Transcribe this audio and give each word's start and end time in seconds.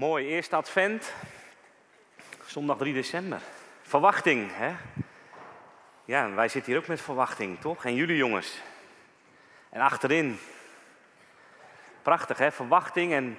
Mooi, 0.00 0.26
eerste 0.26 0.56
advent, 0.56 1.12
zondag 2.46 2.76
3 2.76 2.94
december. 2.94 3.40
Verwachting, 3.82 4.50
hè? 4.52 4.74
Ja, 6.04 6.30
wij 6.34 6.48
zitten 6.48 6.72
hier 6.72 6.80
ook 6.80 6.88
met 6.88 7.00
verwachting, 7.00 7.60
toch? 7.60 7.84
En 7.84 7.94
jullie 7.94 8.16
jongens. 8.16 8.62
En 9.70 9.80
achterin. 9.80 10.38
Prachtig, 12.02 12.38
hè? 12.38 12.52
Verwachting. 12.52 13.12
En 13.12 13.38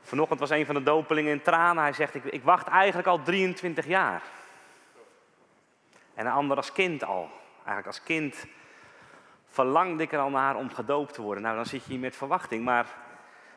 vanochtend 0.00 0.40
was 0.40 0.50
een 0.50 0.66
van 0.66 0.74
de 0.74 0.82
dopelingen 0.82 1.32
in 1.32 1.42
tranen. 1.42 1.82
Hij 1.82 1.92
zegt, 1.92 2.14
ik, 2.14 2.24
ik 2.24 2.42
wacht 2.42 2.66
eigenlijk 2.66 3.08
al 3.08 3.22
23 3.22 3.86
jaar. 3.86 4.22
En 6.14 6.26
een 6.26 6.32
ander 6.32 6.56
als 6.56 6.72
kind 6.72 7.04
al. 7.04 7.30
Eigenlijk 7.56 7.86
als 7.86 8.02
kind 8.02 8.46
verlangde 9.46 10.02
ik 10.02 10.12
er 10.12 10.18
al 10.18 10.30
naar 10.30 10.56
om 10.56 10.70
gedoopt 10.70 11.14
te 11.14 11.22
worden. 11.22 11.42
Nou, 11.42 11.56
dan 11.56 11.66
zit 11.66 11.84
je 11.84 11.90
hier 11.90 12.00
met 12.00 12.16
verwachting. 12.16 12.64
Maar 12.64 12.86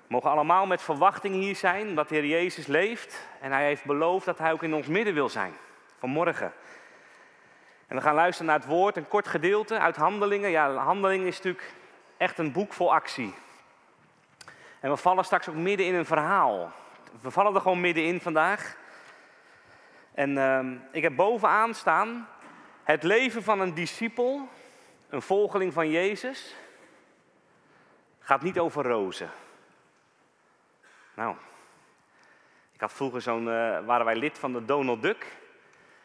we 0.07 0.13
mogen 0.13 0.29
allemaal 0.29 0.65
met 0.65 0.81
verwachting 0.81 1.35
hier 1.35 1.55
zijn, 1.55 1.87
omdat 1.87 2.09
de 2.09 2.15
Heer 2.15 2.25
Jezus 2.25 2.67
leeft. 2.67 3.27
En 3.41 3.51
Hij 3.51 3.65
heeft 3.65 3.85
beloofd 3.85 4.25
dat 4.25 4.37
Hij 4.37 4.51
ook 4.51 4.63
in 4.63 4.73
ons 4.73 4.87
midden 4.87 5.13
wil 5.13 5.29
zijn, 5.29 5.53
vanmorgen. 5.99 6.53
En 7.87 7.95
we 7.95 8.01
gaan 8.01 8.15
luisteren 8.15 8.51
naar 8.51 8.59
het 8.59 8.67
woord, 8.67 8.97
een 8.97 9.07
kort 9.07 9.27
gedeelte 9.27 9.79
uit 9.79 9.95
Handelingen. 9.95 10.49
Ja, 10.49 10.73
Handelingen 10.73 11.27
is 11.27 11.35
natuurlijk 11.35 11.73
echt 12.17 12.37
een 12.37 12.51
boek 12.51 12.73
vol 12.73 12.93
actie. 12.93 13.33
En 14.79 14.89
we 14.89 14.97
vallen 14.97 15.25
straks 15.25 15.49
ook 15.49 15.55
midden 15.55 15.85
in 15.85 15.95
een 15.95 16.05
verhaal. 16.05 16.71
We 17.21 17.31
vallen 17.31 17.55
er 17.55 17.61
gewoon 17.61 17.81
middenin 17.81 18.21
vandaag. 18.21 18.77
En 20.13 20.29
uh, 20.29 20.59
ik 20.91 21.03
heb 21.03 21.15
bovenaan 21.15 21.73
staan 21.73 22.27
het 22.83 23.03
leven 23.03 23.43
van 23.43 23.59
een 23.59 23.73
discipel, 23.73 24.47
een 25.09 25.21
volgeling 25.21 25.73
van 25.73 25.89
Jezus, 25.89 26.55
gaat 28.19 28.41
niet 28.41 28.59
over 28.59 28.83
rozen. 28.83 29.29
Nou, 31.15 31.35
ik 32.71 32.81
had 32.81 32.93
vroeger 32.93 33.21
zo'n, 33.21 33.47
uh, 33.47 33.85
waren 33.85 34.05
wij 34.05 34.15
lid 34.15 34.39
van 34.39 34.53
de 34.53 34.65
Donald 34.65 35.01
Duck. 35.01 35.25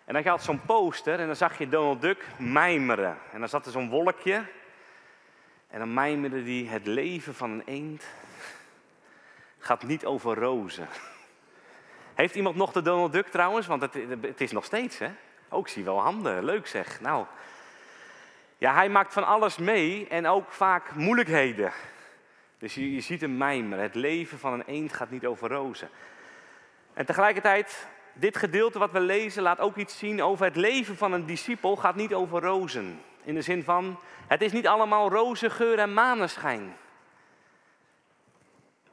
En 0.05 0.15
dan 0.15 0.27
had 0.27 0.43
zo'n 0.43 0.65
poster 0.65 1.21
en 1.21 1.27
dan 1.27 1.37
zag 1.37 1.59
je 1.59 1.69
Donald 1.69 2.01
Duck 2.01 2.27
mijmeren. 2.39 3.19
En 3.33 3.41
dan 3.41 3.49
zat 3.49 3.67
er 3.67 3.73
zo'n 3.73 3.89
wolkje. 3.89 4.45
En 5.69 5.79
dan 5.79 5.95
mijmerde 5.95 6.43
die 6.45 6.69
het 6.69 6.87
leven 6.87 7.35
van 7.35 7.51
een 7.51 7.63
eend 7.65 8.07
gaat 9.59 9.83
niet 9.83 10.05
over 10.05 10.39
rozen. 10.39 10.89
Heeft 12.15 12.35
iemand 12.35 12.57
nog 12.57 12.73
de 12.73 12.83
Donald 12.83 13.13
Duck 13.13 13.27
trouwens? 13.27 13.67
Want 13.67 13.83
het, 13.83 13.95
het 14.21 14.41
is 14.41 14.53
nog 14.53 14.65
steeds, 14.65 14.99
hè? 14.99 15.11
Ook 15.49 15.69
zie 15.69 15.85
wel 15.85 16.01
handen. 16.01 16.45
Leuk 16.45 16.67
zeg. 16.67 17.01
Nou, 17.01 17.27
ja, 18.59 18.75
hij 18.75 18.89
maakt 18.89 19.13
van 19.13 19.27
alles 19.27 19.57
mee 19.57 20.09
en 20.09 20.27
ook 20.27 20.53
vaak 20.53 20.95
moeilijkheden. 20.95 21.73
Dus 22.61 22.75
je, 22.75 23.01
ziet 23.01 23.21
hem 23.21 23.37
mijmeren. 23.37 23.85
Het 23.85 23.95
leven 23.95 24.39
van 24.39 24.53
een 24.53 24.65
eend 24.67 24.93
gaat 24.93 25.11
niet 25.11 25.27
over 25.27 25.49
rozen. 25.49 25.89
En 26.93 27.07
tegelijkertijd, 27.07 27.89
dit 28.13 28.37
gedeelte 28.37 28.79
wat 28.79 28.91
we 28.91 29.01
lezen 29.01 29.43
laat 29.43 29.59
ook 29.59 29.77
iets 29.77 29.99
zien 29.99 30.23
over 30.23 30.45
het 30.45 30.57
leven 30.57 30.97
van 30.97 31.13
een 31.13 31.27
discipel 31.27 31.77
gaat 31.77 31.95
niet 31.95 32.15
over 32.15 32.41
rozen. 32.41 33.01
In 33.23 33.35
de 33.35 33.43
zin 33.43 33.65
van, 33.65 33.99
het 34.27 34.43
is 34.43 34.53
niet 34.53 34.67
allemaal 34.67 35.11
roze 35.11 35.51
geur 35.51 35.79
en 35.79 35.93
maneschijn. 35.93 36.77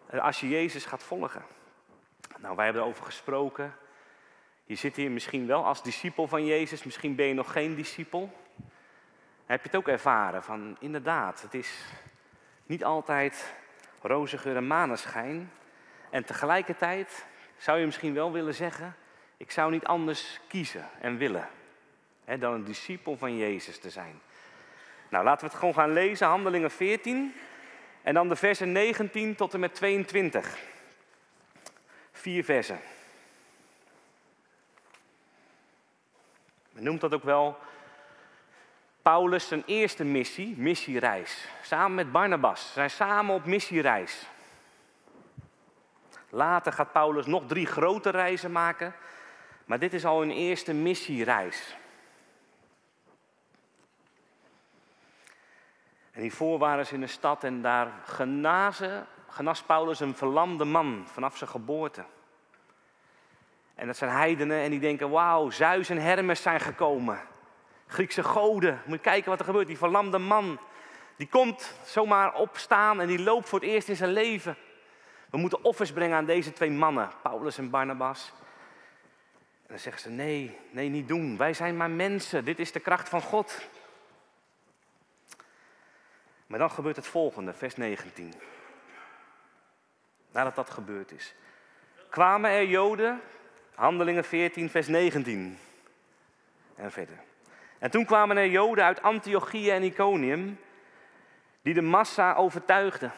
Als 0.10 0.40
je 0.40 0.50
Jezus 0.50 0.86
gaat 0.86 1.04
volgen. 1.04 1.46
Nou, 2.38 2.56
wij 2.56 2.66
hebben 2.66 2.84
erover 2.84 3.06
gesproken. 3.06 3.76
Je 4.66 4.76
zit 4.76 4.96
hier 4.96 5.12
misschien 5.12 5.48
wel 5.48 5.66
als 5.66 5.84
discipel 5.84 6.28
van 6.28 6.46
Jezus, 6.46 6.84
misschien 6.84 7.16
ben 7.16 7.26
je 7.26 7.34
nog 7.34 7.52
geen 7.52 7.76
discipel. 7.76 8.34
Heb 9.46 9.62
je 9.62 9.68
het 9.68 9.78
ook 9.78 9.88
ervaren 9.88 10.44
van 10.44 10.78
inderdaad, 10.80 11.42
het 11.42 11.54
is 11.54 11.86
niet 12.68 12.84
altijd 12.84 13.54
roze 14.02 14.38
geur 14.38 14.56
en 14.56 14.68
maneschijn. 14.68 15.52
En 16.10 16.26
tegelijkertijd 16.26 17.26
zou 17.58 17.80
je 17.80 17.86
misschien 17.86 18.14
wel 18.14 18.32
willen 18.32 18.54
zeggen, 18.54 18.96
ik 19.38 19.52
zou 19.52 19.72
niet 19.72 19.86
anders 19.86 20.40
kiezen 20.48 20.90
en 21.00 21.18
willen 21.18 21.50
hè, 22.26 22.38
dan 22.38 22.54
een 22.54 22.64
discipel 22.64 23.18
van 23.18 23.38
Jezus 23.38 23.80
te 23.80 23.90
zijn. 23.90 24.22
Nou, 25.10 25.24
laten 25.24 25.46
we 25.46 25.52
het 25.52 25.60
gewoon 25.60 25.74
gaan 25.74 25.94
lezen, 25.94 26.28
Handelingen 26.28 26.72
14 26.72 27.36
en 28.02 28.14
dan 28.14 28.30
de 28.30 28.36
versen 28.36 28.72
19 28.72 29.36
tot 29.36 29.54
en 29.54 29.60
met 29.60 29.76
22. 29.76 30.58
Vier 32.12 32.44
versen. 32.44 32.80
Men 36.72 36.84
noemt 36.84 37.02
dat 37.02 37.14
ook 37.14 37.24
wel 37.24 37.58
Paulus 39.08 39.48
zijn 39.48 39.64
eerste 39.66 40.04
missie, 40.04 40.58
missiereis. 40.58 41.48
Samen 41.62 41.96
met 41.96 42.12
Barnabas. 42.12 42.74
Zijn 42.74 42.90
samen 42.90 43.36
op 43.36 43.46
missiereis. 43.46 44.28
Later 46.30 46.74
gaat 46.74 46.92
Paulus 46.92 47.26
nog 47.26 47.44
drie 47.46 47.66
grote 47.66 48.10
reizen 48.10 48.52
maken. 48.52 48.94
Maar 49.66 49.80
dit 49.80 49.94
is 49.94 50.06
al 50.06 50.22
een 50.22 50.32
eerste 50.32 50.74
missiereis. 50.74 51.76
En 56.12 56.22
hiervoor 56.22 56.60
waren 56.60 56.86
ze 56.86 56.94
in 56.94 57.02
een 57.02 57.10
stad 57.10 57.44
en 57.44 57.62
daar 57.62 57.92
genazen, 58.04 59.08
genas 59.28 59.62
Paulus 59.62 60.00
een 60.00 60.16
verlamde 60.16 60.66
man 60.66 61.04
vanaf 61.06 61.38
zijn 61.38 61.50
geboorte. 61.50 62.04
En 63.76 63.88
dat 63.88 63.98
zijn 63.98 64.12
heidenen 64.12 64.62
en 64.62 64.70
die 64.70 64.80
denken, 64.80 65.10
wauw, 65.10 65.50
Zeus 65.50 65.90
en 65.90 66.02
Hermes 66.02 66.42
zijn 66.42 66.60
gekomen. 66.60 67.36
Griekse 67.88 68.24
goden. 68.24 68.82
Moet 68.86 68.98
je 68.98 69.04
kijken 69.04 69.30
wat 69.30 69.40
er 69.40 69.46
gebeurt. 69.46 69.68
Die 69.68 69.78
verlamde 69.78 70.18
man. 70.18 70.60
Die 71.16 71.28
komt 71.28 71.74
zomaar 71.86 72.34
opstaan 72.34 73.02
en 73.02 73.08
die 73.08 73.20
loopt 73.20 73.50
voor 73.50 73.60
het 73.60 73.70
eerst 73.70 73.90
in 73.90 73.96
zijn 73.96 74.12
leven. 74.12 74.58
We 75.30 75.38
moeten 75.38 75.64
offers 75.64 75.92
brengen 75.92 76.18
aan 76.18 76.26
deze 76.26 76.54
twee 76.54 76.72
mannen, 76.72 77.12
Paulus 77.22 77.58
en 77.58 77.70
Barnabas. 77.70 78.34
En 79.62 79.68
dan 79.68 79.80
zeggen 79.80 80.02
ze: 80.02 80.10
Nee, 80.10 80.58
nee, 80.72 80.90
niet 80.90 81.08
doen. 81.08 81.38
Wij 81.38 81.54
zijn 81.54 81.78
maar 81.78 81.90
mensen. 81.90 82.46
Dit 82.46 82.60
is 82.60 82.72
de 82.72 82.80
kracht 82.80 83.10
van 83.10 83.22
God. 83.22 83.68
Maar 86.48 86.60
dan 86.60 86.72
gebeurt 86.72 86.96
het 86.96 87.08
volgende, 87.08 87.54
vers 87.54 87.76
19. 87.76 88.34
Nadat 90.32 90.56
dat 90.56 90.70
gebeurd 90.70 91.12
is. 91.12 91.36
Kwamen 92.10 92.52
er 92.52 92.66
Joden, 92.66 93.22
handelingen 93.76 94.24
14, 94.24 94.70
vers 94.70 94.88
19. 94.88 95.58
En 96.76 96.92
verder. 96.92 97.20
En 97.80 97.92
toen 97.92 98.06
kwamen 98.06 98.38
er 98.38 98.48
Joden 98.48 98.84
uit 98.84 99.02
Antiochië 99.02 99.70
en 99.70 99.84
Iconium 99.84 100.60
die 101.62 101.74
de 101.74 101.82
massa 101.82 102.34
overtuigden. 102.34 103.12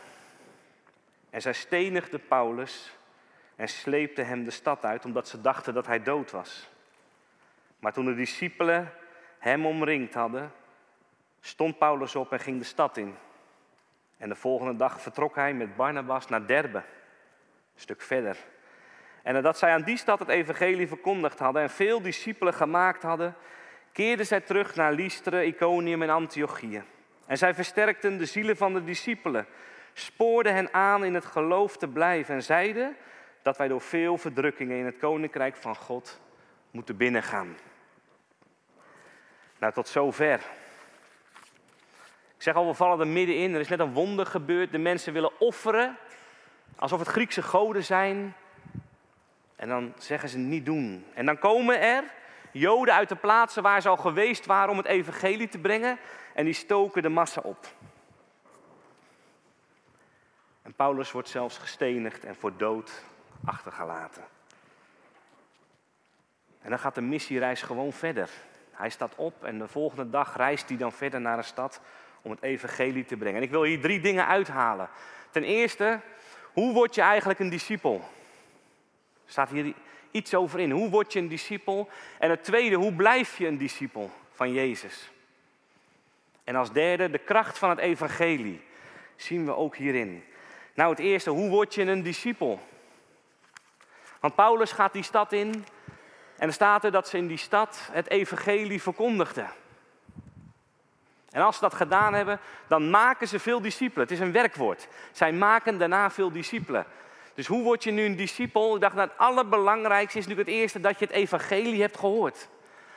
En 1.30 1.42
zij 1.42 1.54
stenigden 1.54 2.28
Paulus 2.28 2.98
en 3.56 3.68
sleepten 3.68 4.28
hem 4.28 4.44
de 4.44 4.52
stad 4.52 4.86
uit 4.86 5.06
omdat 5.06 5.28
ze 5.28 5.42
dachten 5.42 5.74
dat 5.74 5.86
hij 5.86 6.04
dood 6.04 6.32
was. 6.32 6.70
Maar 7.80 7.94
toen 7.94 8.06
de 8.06 8.16
discipelen 8.16 8.94
hem 9.40 9.66
omringd 9.66 10.14
hadden, 10.14 10.52
stond 11.42 11.78
Paulus 11.78 12.16
op 12.16 12.32
en 12.32 12.40
ging 12.40 12.58
de 12.58 12.66
stad 12.66 12.98
in. 12.98 13.16
En 14.18 14.30
de 14.30 14.36
volgende 14.36 14.76
dag 14.76 15.02
vertrok 15.02 15.36
hij 15.36 15.54
met 15.54 15.76
Barnabas 15.76 16.28
naar 16.28 16.48
Derbe, 16.48 16.78
een 16.78 16.84
stuk 17.76 18.02
verder. 18.02 18.38
En 19.24 19.34
nadat 19.34 19.58
zij 19.58 19.74
aan 19.74 19.84
die 19.84 19.98
stad 19.98 20.20
het 20.20 20.28
evangelie 20.28 20.88
verkondigd 20.88 21.40
hadden 21.40 21.62
en 21.62 21.70
veel 21.70 22.02
discipelen 22.02 22.54
gemaakt 22.54 23.04
hadden, 23.04 23.36
keerden 24.00 24.26
zij 24.26 24.42
terug 24.42 24.76
naar 24.76 24.94
Lystra, 24.94 25.42
Iconium 25.42 26.02
en 26.02 26.10
Antiochië. 26.10 26.84
En 27.26 27.38
zij 27.38 27.54
versterkten 27.54 28.18
de 28.18 28.26
zielen 28.26 28.58
van 28.58 28.74
de 28.74 28.84
discipelen, 28.84 29.46
spoorden 29.94 30.54
hen 30.54 30.74
aan 30.74 31.06
in 31.06 31.14
het 31.14 31.26
geloof 31.26 31.78
te 31.78 31.88
blijven 31.88 32.36
en 32.36 32.44
zeiden 32.44 32.96
dat 33.42 33.58
wij 33.58 33.68
door 33.68 33.82
veel 33.82 34.18
verdrukkingen 34.18 34.78
in 34.78 34.86
het 34.86 34.98
koninkrijk 34.98 35.56
van 35.56 35.76
God 35.76 36.20
moeten 36.72 36.98
binnengaan. 36.98 37.58
Nou, 39.58 39.74
tot 39.74 39.88
zover. 39.88 40.40
Ik 42.36 42.42
zeg 42.44 42.56
al, 42.56 42.68
we 42.68 42.74
vallen 42.74 43.00
er 43.00 43.08
middenin. 43.08 43.54
Er 43.54 43.60
is 43.60 43.68
net 43.68 43.80
een 43.80 43.94
wonder 43.94 44.26
gebeurd. 44.26 44.72
De 44.72 44.78
mensen 44.78 45.14
willen 45.14 45.40
offeren 45.40 45.98
alsof 46.76 47.00
het 47.00 47.08
Griekse 47.08 47.42
goden 47.42 47.84
zijn. 47.84 48.36
En 49.56 49.68
dan 49.68 49.94
zeggen 49.98 50.30
ze 50.30 50.38
niet 50.38 50.66
doen. 50.66 51.06
En 51.14 51.26
dan 51.26 51.40
komen 51.40 51.82
er 51.82 52.04
Joden 52.52 52.94
uit 52.94 53.10
de 53.10 53.16
plaatsen 53.16 53.64
waar 53.64 53.82
ze 53.82 53.90
al 53.90 53.98
geweest 53.98 54.46
waren 54.46 54.70
om 54.70 54.78
het 54.78 54.86
evangelie 54.86 55.48
te 55.48 55.58
brengen. 55.58 56.00
En 56.34 56.46
die 56.46 56.54
stoken 56.54 57.02
de 57.02 57.10
massa 57.10 57.42
op. 57.44 57.68
En 60.62 60.74
Paulus 60.74 61.12
wordt 61.12 61.30
zelfs 61.30 61.58
gestenigd 61.58 62.26
en 62.26 62.36
voor 62.36 62.58
dood 62.58 63.04
achtergelaten. 63.46 64.24
En 66.62 66.70
dan 66.70 66.80
gaat 66.80 66.96
de 66.96 67.02
missiereis 67.02 67.62
gewoon 67.62 67.94
verder. 67.94 68.30
Hij 68.72 68.90
staat 68.90 69.16
op 69.16 69.44
en 69.44 69.60
de 69.60 69.68
volgende 69.68 70.10
dag 70.10 70.38
reist 70.38 70.70
hij 70.70 70.78
dan 70.78 70.92
verder 70.92 71.22
naar 71.22 71.38
een 71.38 71.44
stad 71.44 71.82
om 72.22 72.32
het 72.32 72.42
evangelie 72.42 73.06
te 73.06 73.18
brengen. 73.18 73.38
En 73.38 73.44
ik 73.44 73.50
wil 73.50 73.64
hier 73.64 73.82
drie 73.82 74.00
dingen 74.00 74.28
uithalen. 74.28 74.90
Ten 75.30 75.44
eerste, 75.44 76.00
hoe 76.54 76.74
word 76.74 76.96
je 76.96 77.02
eigenlijk 77.02 77.40
een 77.40 77.50
discipel? 77.50 78.10
Staat 79.26 79.50
hier 79.50 79.74
iets 80.12 80.34
over 80.36 80.60
in. 80.60 80.72
Hoe 80.72 80.90
word 80.90 81.14
je 81.14 81.20
een 81.20 81.28
discipel? 81.28 81.90
En 82.20 82.30
het 82.30 82.44
tweede, 82.44 82.76
hoe 82.76 82.94
blijf 82.94 83.38
je 83.38 83.48
een 83.48 83.58
discipel 83.58 84.12
van 84.32 84.54
Jezus? 84.54 85.10
En 86.44 86.56
als 86.56 86.72
derde, 86.72 87.10
de 87.10 87.18
kracht 87.18 87.58
van 87.58 87.70
het 87.70 87.80
evangelie 87.80 88.62
zien 89.16 89.46
we 89.46 89.56
ook 89.56 89.76
hierin. 89.76 90.24
Nou, 90.74 90.90
het 90.90 91.00
eerste, 91.00 91.30
hoe 91.30 91.50
word 91.50 91.74
je 91.74 91.82
een 91.82 92.04
discipel? 92.04 92.60
Want 94.20 94.36
Paulus 94.36 94.72
gaat 94.72 94.94
die 94.94 95.04
stad 95.04 95.34
in 95.34 95.66
en 96.38 96.48
er 96.48 96.54
staat 96.54 96.84
er 96.84 96.92
dat 96.92 97.08
ze 97.08 97.18
in 97.18 97.28
die 97.28 97.38
stad 97.38 97.90
het 97.92 98.10
evangelie 98.10 98.82
verkondigden. 98.82 99.50
En 101.30 101.42
als 101.42 101.56
ze 101.56 101.62
dat 101.62 101.74
gedaan 101.74 102.14
hebben, 102.14 102.40
dan 102.68 102.90
maken 102.90 103.28
ze 103.28 103.40
veel 103.40 103.62
discipelen. 103.62 104.08
Het 104.08 104.12
is 104.12 104.20
een 104.20 104.32
werkwoord. 104.32 104.88
Zij 105.12 105.32
maken 105.32 105.78
daarna 105.78 106.12
veel 106.12 106.32
discipelen. 106.32 106.86
Dus 107.40 107.48
hoe 107.48 107.64
word 107.64 107.84
je 107.84 107.92
nu 107.92 108.06
een 108.06 108.16
discipel? 108.16 108.76
Ik 108.76 108.82
dacht, 108.82 108.96
dat 108.96 109.06
nou, 109.06 109.18
het 109.18 109.28
allerbelangrijkste 109.28 110.18
is 110.18 110.28
natuurlijk 110.28 110.50
het 110.50 110.60
eerste 110.60 110.80
dat 110.80 111.00
je 111.00 111.06
het 111.06 111.14
evangelie 111.14 111.82
hebt 111.82 111.98
gehoord. 111.98 112.50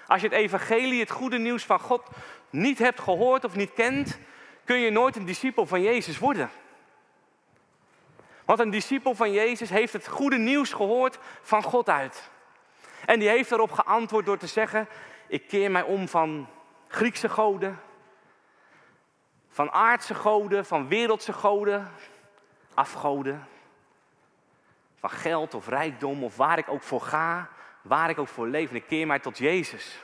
Als 0.07 0.21
je 0.21 0.29
het 0.29 0.37
evangelie, 0.37 1.01
het 1.01 1.11
goede 1.11 1.39
nieuws 1.39 1.65
van 1.65 1.81
God, 1.81 2.03
niet 2.51 2.79
hebt 2.79 3.01
gehoord 3.01 3.45
of 3.45 3.57
niet 3.57 3.73
kent, 3.73 4.19
kun 4.65 4.77
je 4.77 4.91
nooit 4.91 5.17
een 5.17 5.25
discipel 5.25 5.67
van 5.67 5.83
Jezus 5.83 6.19
worden. 6.19 6.51
Want 8.45 8.59
een 8.59 8.71
discipel 8.71 9.15
van 9.15 9.33
Jezus 9.33 9.71
heeft 9.71 9.93
het 9.93 10.09
goede 10.09 10.39
nieuws 10.39 10.73
gehoord 10.73 11.19
van 11.43 11.63
God 11.63 11.89
uit. 11.89 12.31
En 13.05 13.19
die 13.19 13.29
heeft 13.29 13.51
erop 13.51 13.73
geantwoord 13.73 14.27
door 14.27 14.39
te 14.39 14.47
zeggen: 14.47 14.89
Ik 15.27 15.49
keer 15.49 15.71
mij 15.71 15.83
om 15.83 16.09
van 16.09 16.49
Griekse 16.89 17.29
goden, 17.29 17.81
van 19.49 19.71
aardse 19.71 20.15
goden, 20.15 20.67
van 20.67 20.89
wereldse 20.89 21.33
goden, 21.33 21.91
afgoden, 22.75 23.47
van 25.03 25.11
geld 25.11 25.55
of 25.55 25.69
rijkdom 25.69 26.25
of 26.25 26.37
waar 26.37 26.59
ik 26.59 26.69
ook 26.69 26.83
voor 26.83 27.01
ga, 27.01 27.49
waar 27.81 28.11
ik 28.11 28.19
ook 28.19 28.29
voor 28.29 28.49
leef. 28.49 28.71
En 28.71 28.77
ik 28.77 28.87
keer 28.87 29.07
mij 29.07 29.19
tot 29.19 29.39
Jezus. 29.39 29.99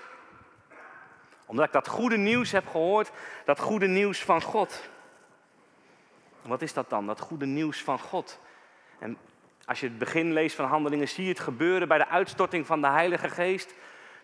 Omdat 1.46 1.66
ik 1.66 1.72
dat 1.72 1.88
goede 1.88 2.16
nieuws 2.16 2.52
heb 2.52 2.68
gehoord, 2.68 3.10
dat 3.44 3.60
goede 3.60 3.86
nieuws 3.86 4.22
van 4.22 4.42
God. 4.42 4.88
wat 6.42 6.62
is 6.62 6.72
dat 6.72 6.90
dan, 6.90 7.06
dat 7.06 7.20
goede 7.20 7.46
nieuws 7.46 7.82
van 7.82 7.98
God? 7.98 8.40
En 8.98 9.18
als 9.64 9.80
je 9.80 9.86
het 9.86 9.98
begin 9.98 10.32
leest 10.32 10.56
van 10.56 10.64
Handelingen, 10.64 11.08
zie 11.08 11.24
je 11.24 11.30
het 11.30 11.40
gebeuren 11.40 11.88
bij 11.88 11.98
de 11.98 12.08
uitstorting 12.08 12.66
van 12.66 12.80
de 12.80 12.88
Heilige 12.88 13.28
Geest. 13.28 13.74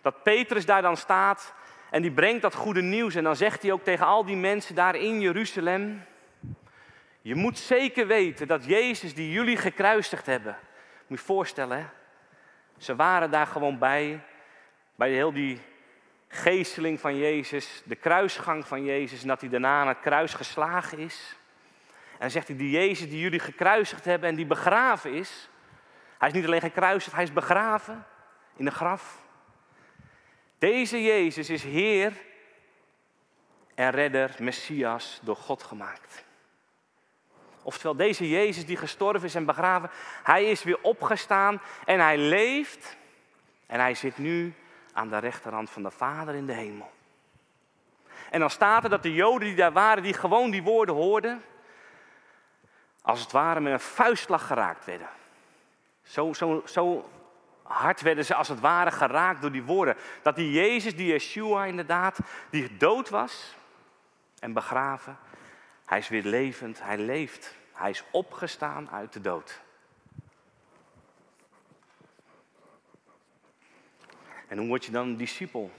Dat 0.01 0.23
Petrus 0.23 0.65
daar 0.65 0.81
dan 0.81 0.97
staat 0.97 1.53
en 1.89 2.01
die 2.01 2.11
brengt 2.11 2.41
dat 2.41 2.55
goede 2.55 2.81
nieuws. 2.81 3.15
En 3.15 3.23
dan 3.23 3.35
zegt 3.35 3.61
hij 3.61 3.71
ook 3.71 3.83
tegen 3.83 4.05
al 4.05 4.25
die 4.25 4.35
mensen 4.35 4.75
daar 4.75 4.95
in 4.95 5.21
Jeruzalem: 5.21 6.03
Je 7.25 7.35
moet 7.35 7.57
zeker 7.57 8.07
weten 8.07 8.47
dat 8.47 8.65
Jezus, 8.65 9.13
die 9.13 9.31
jullie 9.31 9.57
gekruisigd 9.57 10.25
hebben. 10.25 10.57
Moet 11.07 11.19
je 11.19 11.25
voorstellen, 11.25 11.77
hè? 11.77 11.85
Ze 12.77 12.95
waren 12.95 13.31
daar 13.31 13.47
gewoon 13.47 13.77
bij, 13.77 14.23
bij 14.95 15.11
heel 15.11 15.33
die 15.33 15.61
geesteling 16.27 16.99
van 16.99 17.17
Jezus, 17.17 17.81
de 17.85 17.95
kruisgang 17.95 18.67
van 18.67 18.83
Jezus, 18.83 19.21
en 19.21 19.27
dat 19.27 19.41
hij 19.41 19.49
daarna 19.49 19.81
aan 19.81 19.87
het 19.87 19.99
kruis 19.99 20.33
geslagen 20.33 20.97
is. 20.97 21.35
En 22.11 22.19
dan 22.19 22.31
zegt 22.31 22.47
hij, 22.47 22.57
die 22.57 22.69
Jezus 22.69 23.09
die 23.09 23.19
jullie 23.19 23.39
gekruisigd 23.39 24.05
hebben 24.05 24.29
en 24.29 24.35
die 24.35 24.45
begraven 24.45 25.13
is, 25.13 25.49
hij 26.17 26.27
is 26.27 26.33
niet 26.33 26.45
alleen 26.45 26.61
gekruisigd, 26.61 27.15
hij 27.15 27.23
is 27.23 27.33
begraven 27.33 28.05
in 28.55 28.65
een 28.65 28.71
graf. 28.71 29.21
Deze 30.57 31.03
Jezus 31.03 31.49
is 31.49 31.63
Heer 31.63 32.13
en 33.75 33.91
Redder, 33.91 34.35
Messias, 34.39 35.19
door 35.23 35.35
God 35.35 35.63
gemaakt. 35.63 36.25
Oftewel, 37.65 37.95
deze 37.95 38.29
Jezus 38.29 38.65
die 38.65 38.77
gestorven 38.77 39.27
is 39.27 39.35
en 39.35 39.45
begraven, 39.45 39.89
hij 40.23 40.45
is 40.45 40.63
weer 40.63 40.79
opgestaan 40.81 41.61
en 41.85 41.99
hij 41.99 42.17
leeft. 42.17 42.97
En 43.65 43.79
hij 43.79 43.93
zit 43.93 44.17
nu 44.17 44.53
aan 44.93 45.09
de 45.09 45.17
rechterhand 45.17 45.69
van 45.69 45.83
de 45.83 45.91
Vader 45.91 46.35
in 46.35 46.45
de 46.45 46.53
hemel. 46.53 46.91
En 48.29 48.39
dan 48.39 48.49
staat 48.49 48.83
er 48.83 48.89
dat 48.89 49.03
de 49.03 49.13
Joden 49.13 49.47
die 49.47 49.55
daar 49.55 49.71
waren, 49.71 50.03
die 50.03 50.13
gewoon 50.13 50.51
die 50.51 50.63
woorden 50.63 50.95
hoorden, 50.95 51.43
als 53.01 53.21
het 53.21 53.31
ware 53.31 53.59
met 53.59 53.73
een 53.73 53.79
vuistslag 53.79 54.47
geraakt 54.47 54.85
werden. 54.85 55.09
Zo, 56.03 56.33
zo, 56.33 56.63
zo 56.65 57.09
hard 57.63 58.01
werden 58.01 58.25
ze 58.25 58.35
als 58.35 58.47
het 58.47 58.59
ware 58.59 58.91
geraakt 58.91 59.41
door 59.41 59.51
die 59.51 59.63
woorden. 59.63 59.95
Dat 60.21 60.35
die 60.35 60.51
Jezus, 60.51 60.95
die 60.95 61.07
Yeshua 61.07 61.65
inderdaad, 61.65 62.19
die 62.49 62.77
dood 62.77 63.09
was 63.09 63.55
en 64.39 64.53
begraven, 64.53 65.17
hij 65.85 65.97
is 65.97 66.07
weer 66.07 66.23
levend, 66.23 66.81
hij 66.81 66.97
leeft. 66.97 67.55
Hij 67.73 67.89
is 67.89 68.03
opgestaan 68.11 68.89
uit 68.89 69.13
de 69.13 69.21
dood. 69.21 69.61
En 74.47 74.57
hoe 74.57 74.67
word 74.67 74.85
je 74.85 74.91
dan 74.91 75.07
een 75.07 75.17
discipel? 75.17 75.71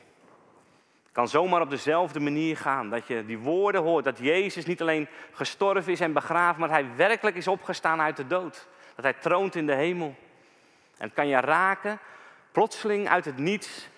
Kan 1.13 1.29
zomaar 1.29 1.61
op 1.61 1.71
dezelfde 1.71 2.21
manier 2.21 2.57
gaan. 2.57 2.91
Dat 2.91 3.07
je 3.07 3.27
die 3.27 3.39
woorden 3.39 3.83
hoort. 3.83 4.05
Dat 4.05 4.19
Jezus 4.19 4.67
niet 4.67 4.81
alleen 4.81 5.09
gestorven 5.33 5.93
is 5.93 6.01
en 6.01 6.13
begraven, 6.13 6.61
maar 6.61 6.71
hij 6.71 6.97
werkelijk 6.97 7.37
is 7.37 7.49
opgestaan 7.49 8.01
uit 8.01 8.17
de 8.17 8.27
dood. 8.27 8.67
Dat 8.95 9.05
hij 9.05 9.13
troont 9.13 9.55
in 9.55 9.67
de 9.67 9.75
hemel. 9.75 10.15
En 10.97 11.07
het 11.07 11.15
kan 11.15 11.29
je 11.29 11.37
raken, 11.37 11.99
plotseling 12.53 13.09
uit 13.09 13.25
het 13.25 13.39
niets. 13.39 13.89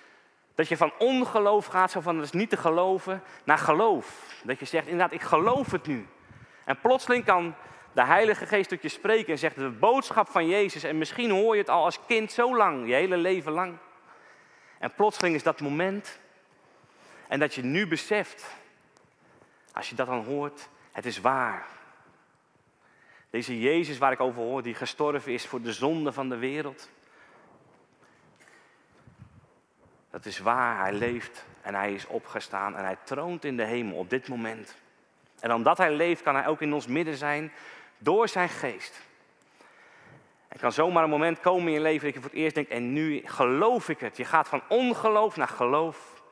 Dat 0.59 0.69
je 0.69 0.77
van 0.77 0.93
ongeloof 0.99 1.67
gaat, 1.67 1.91
zo 1.91 2.01
van 2.01 2.17
dat 2.17 2.25
is 2.25 2.33
niet 2.33 2.51
te 2.51 2.57
geloven, 2.57 3.23
naar 3.45 3.59
geloof. 3.59 4.35
Dat 4.43 4.59
je 4.59 4.65
zegt, 4.65 4.87
inderdaad, 4.87 5.13
ik 5.13 5.23
geloof 5.23 5.71
het 5.71 5.87
nu. 5.87 6.07
En 6.65 6.81
plotseling 6.81 7.25
kan 7.25 7.55
de 7.93 8.05
Heilige 8.05 8.47
Geest 8.47 8.69
tot 8.69 8.83
je 8.83 8.89
spreken 8.89 9.33
en 9.33 9.39
zegt 9.39 9.55
de 9.55 9.69
boodschap 9.69 10.29
van 10.29 10.49
Jezus. 10.49 10.83
En 10.83 10.99
misschien 10.99 11.31
hoor 11.31 11.55
je 11.55 11.61
het 11.61 11.71
al 11.71 11.85
als 11.85 11.99
kind 12.07 12.33
zo 12.33 12.57
lang, 12.57 12.87
je 12.87 12.95
hele 12.95 13.17
leven 13.17 13.53
lang. 13.53 13.77
En 14.79 14.95
plotseling 14.95 15.35
is 15.35 15.43
dat 15.43 15.61
moment. 15.61 16.19
En 17.29 17.39
dat 17.39 17.55
je 17.55 17.63
nu 17.63 17.87
beseft, 17.87 18.47
als 19.73 19.89
je 19.89 19.95
dat 19.95 20.07
dan 20.07 20.25
hoort, 20.25 20.69
het 20.93 21.07
is 21.07 21.21
waar. 21.21 21.67
Deze 23.31 23.61
Jezus 23.61 23.99
waar 23.99 24.13
ik 24.13 24.21
over 24.21 24.43
hoor, 24.43 24.63
die 24.63 24.75
gestorven 24.75 25.33
is 25.33 25.47
voor 25.47 25.61
de 25.61 25.73
zonde 25.73 26.13
van 26.13 26.29
de 26.29 26.37
wereld. 26.37 26.91
Dat 30.11 30.27
is 30.27 30.39
waar, 30.39 30.81
hij 30.81 30.93
leeft 30.93 31.45
en 31.63 31.75
hij 31.75 31.93
is 31.93 32.07
opgestaan 32.07 32.77
en 32.77 32.85
hij 32.85 32.97
troont 33.05 33.45
in 33.45 33.57
de 33.57 33.65
hemel 33.65 33.97
op 33.97 34.11
dit 34.11 34.29
moment. 34.29 34.77
En 35.41 35.53
omdat 35.53 35.79
hij 35.79 35.93
leeft, 35.93 36.23
kan 36.23 36.35
hij 36.35 36.47
ook 36.47 36.61
in 36.61 36.73
ons 36.73 36.87
midden 36.87 37.17
zijn 37.17 37.53
door 37.99 38.29
zijn 38.29 38.49
geest. 38.49 39.01
Er 40.49 40.59
kan 40.59 40.73
zomaar 40.73 41.03
een 41.03 41.11
moment 41.11 41.41
komen 41.41 41.67
in 41.67 41.73
je 41.73 41.81
leven 41.81 42.05
dat 42.05 42.15
je 42.15 42.21
voor 42.21 42.31
het 42.31 42.39
eerst 42.39 42.55
denkt, 42.55 42.71
en 42.71 42.93
nu 42.93 43.23
geloof 43.25 43.89
ik 43.89 44.01
het. 44.01 44.17
Je 44.17 44.25
gaat 44.25 44.49
van 44.49 44.63
ongeloof 44.69 45.37
naar 45.37 45.49
geloof. 45.49 46.23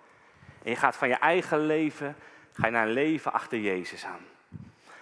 En 0.63 0.71
je 0.71 0.77
gaat 0.77 0.97
van 0.97 1.09
je 1.09 1.15
eigen 1.15 1.67
leven, 1.67 2.17
ga 2.53 2.67
je 2.67 2.73
naar 2.73 2.87
een 2.87 2.93
leven 2.93 3.33
achter 3.33 3.59
Jezus 3.59 4.05
aan. 4.05 4.25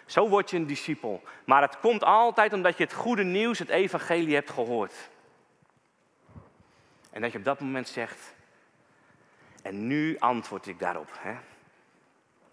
Zo 0.06 0.28
word 0.28 0.50
je 0.50 0.56
een 0.56 0.66
discipel. 0.66 1.22
Maar 1.44 1.62
het 1.62 1.78
komt 1.78 2.04
altijd 2.04 2.52
omdat 2.52 2.76
je 2.76 2.84
het 2.84 2.92
goede 2.92 3.24
nieuws, 3.24 3.58
het 3.58 3.68
evangelie 3.68 4.34
hebt 4.34 4.50
gehoord. 4.50 5.10
En 7.10 7.20
dat 7.20 7.32
je 7.32 7.38
op 7.38 7.44
dat 7.44 7.60
moment 7.60 7.88
zegt, 7.88 8.33
en 9.64 9.86
nu 9.86 10.16
antwoord 10.18 10.66
ik 10.66 10.78
daarop. 10.78 11.08
Hè? 11.18 11.34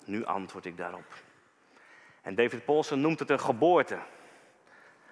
Nu 0.06 0.26
antwoord 0.26 0.66
ik 0.66 0.78
daarop. 0.78 1.14
En 2.22 2.36
David 2.36 2.66
Paulson 2.66 3.02
noemt 3.02 3.20
het 3.20 3.30
een 3.30 3.40
geboorte. 3.40 3.98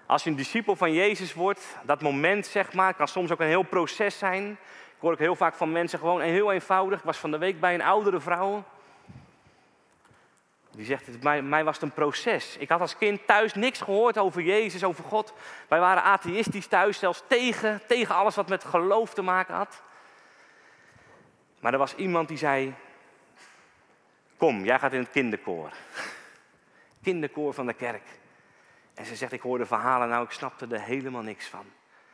Als 0.06 0.24
je 0.24 0.30
een 0.30 0.36
discipel 0.36 0.76
van 0.76 0.94
Jezus 0.94 1.34
wordt, 1.34 1.78
dat 1.84 2.02
moment 2.02 2.46
zeg 2.46 2.74
maar, 2.74 2.94
kan 2.94 3.08
soms 3.08 3.32
ook 3.32 3.40
een 3.40 3.48
heel 3.48 3.64
proces 3.64 4.18
zijn. 4.18 4.52
Ik 4.52 5.00
hoor 5.00 5.12
ook 5.12 5.20
heel 5.20 5.36
vaak 5.36 5.56
van 5.56 5.72
mensen 5.72 6.00
gewoon 6.00 6.22
heel 6.22 6.52
eenvoudig. 6.52 7.00
Ik 7.00 7.06
was 7.06 7.18
van 7.18 7.32
de 7.32 7.38
week 7.38 7.60
bij 7.60 7.74
een 7.74 7.82
oudere 7.82 8.20
vrouw. 8.20 8.64
Die 10.72 10.86
zegt, 10.86 11.24
mij, 11.24 11.42
mij 11.42 11.64
was 11.64 11.74
het 11.74 11.84
een 11.84 11.92
proces. 11.92 12.58
Ik 12.58 12.70
had 12.70 12.82
als 12.82 12.98
kind 12.98 13.28
thuis 13.28 13.54
niks 13.54 13.82
gehoord 13.82 14.18
over 14.18 14.42
Jezus, 14.42 14.84
over 14.84 15.04
God. 15.04 15.34
Wij 15.68 15.80
waren 15.80 16.04
atheïstisch 16.04 16.68
thuis, 16.68 17.00
zelfs 17.00 17.24
tegen, 17.28 17.82
tegen 17.88 18.16
alles 18.16 18.36
wat 18.36 18.50
met 18.50 18.64
geloof 18.64 19.14
te 19.14 19.22
maken 19.22 19.56
had. 19.56 19.82
Maar 21.60 21.74
er 21.74 21.80
was 21.80 21.96
iemand 21.96 22.28
die 22.28 22.38
zei, 22.38 22.74
kom, 24.38 24.64
jij 24.64 24.80
gaat 24.80 24.94
in 24.94 25.00
het 25.00 25.12
kinderkoor 25.12 25.72
kinderkoor 27.04 27.54
van 27.54 27.66
de 27.66 27.74
kerk. 27.74 28.08
En 28.94 29.06
ze 29.06 29.16
zegt, 29.16 29.32
ik 29.32 29.42
hoorde 29.42 29.66
verhalen, 29.66 30.10
nou 30.10 30.24
ik 30.24 30.32
snapte 30.32 30.68
er 30.70 30.82
helemaal 30.82 31.22
niks 31.22 31.48
van. 31.48 31.66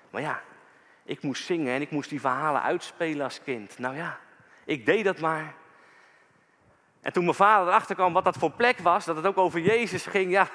Maar 0.09 0.21
ja, 0.21 0.41
ik 1.03 1.21
moest 1.21 1.45
zingen 1.45 1.73
en 1.73 1.81
ik 1.81 1.91
moest 1.91 2.09
die 2.09 2.19
verhalen 2.19 2.61
uitspelen 2.61 3.23
als 3.23 3.43
kind. 3.43 3.77
Nou 3.77 3.95
ja, 3.95 4.19
ik 4.65 4.85
deed 4.85 5.03
dat 5.03 5.19
maar. 5.19 5.53
En 7.01 7.13
toen 7.13 7.23
mijn 7.23 7.35
vader 7.35 7.67
erachter 7.67 7.95
kwam 7.95 8.13
wat 8.13 8.23
dat 8.23 8.37
voor 8.37 8.51
plek 8.51 8.79
was, 8.79 9.05
dat 9.05 9.15
het 9.15 9.25
ook 9.25 9.37
over 9.37 9.59
Jezus 9.59 10.05
ging, 10.05 10.31
ja, 10.31 10.49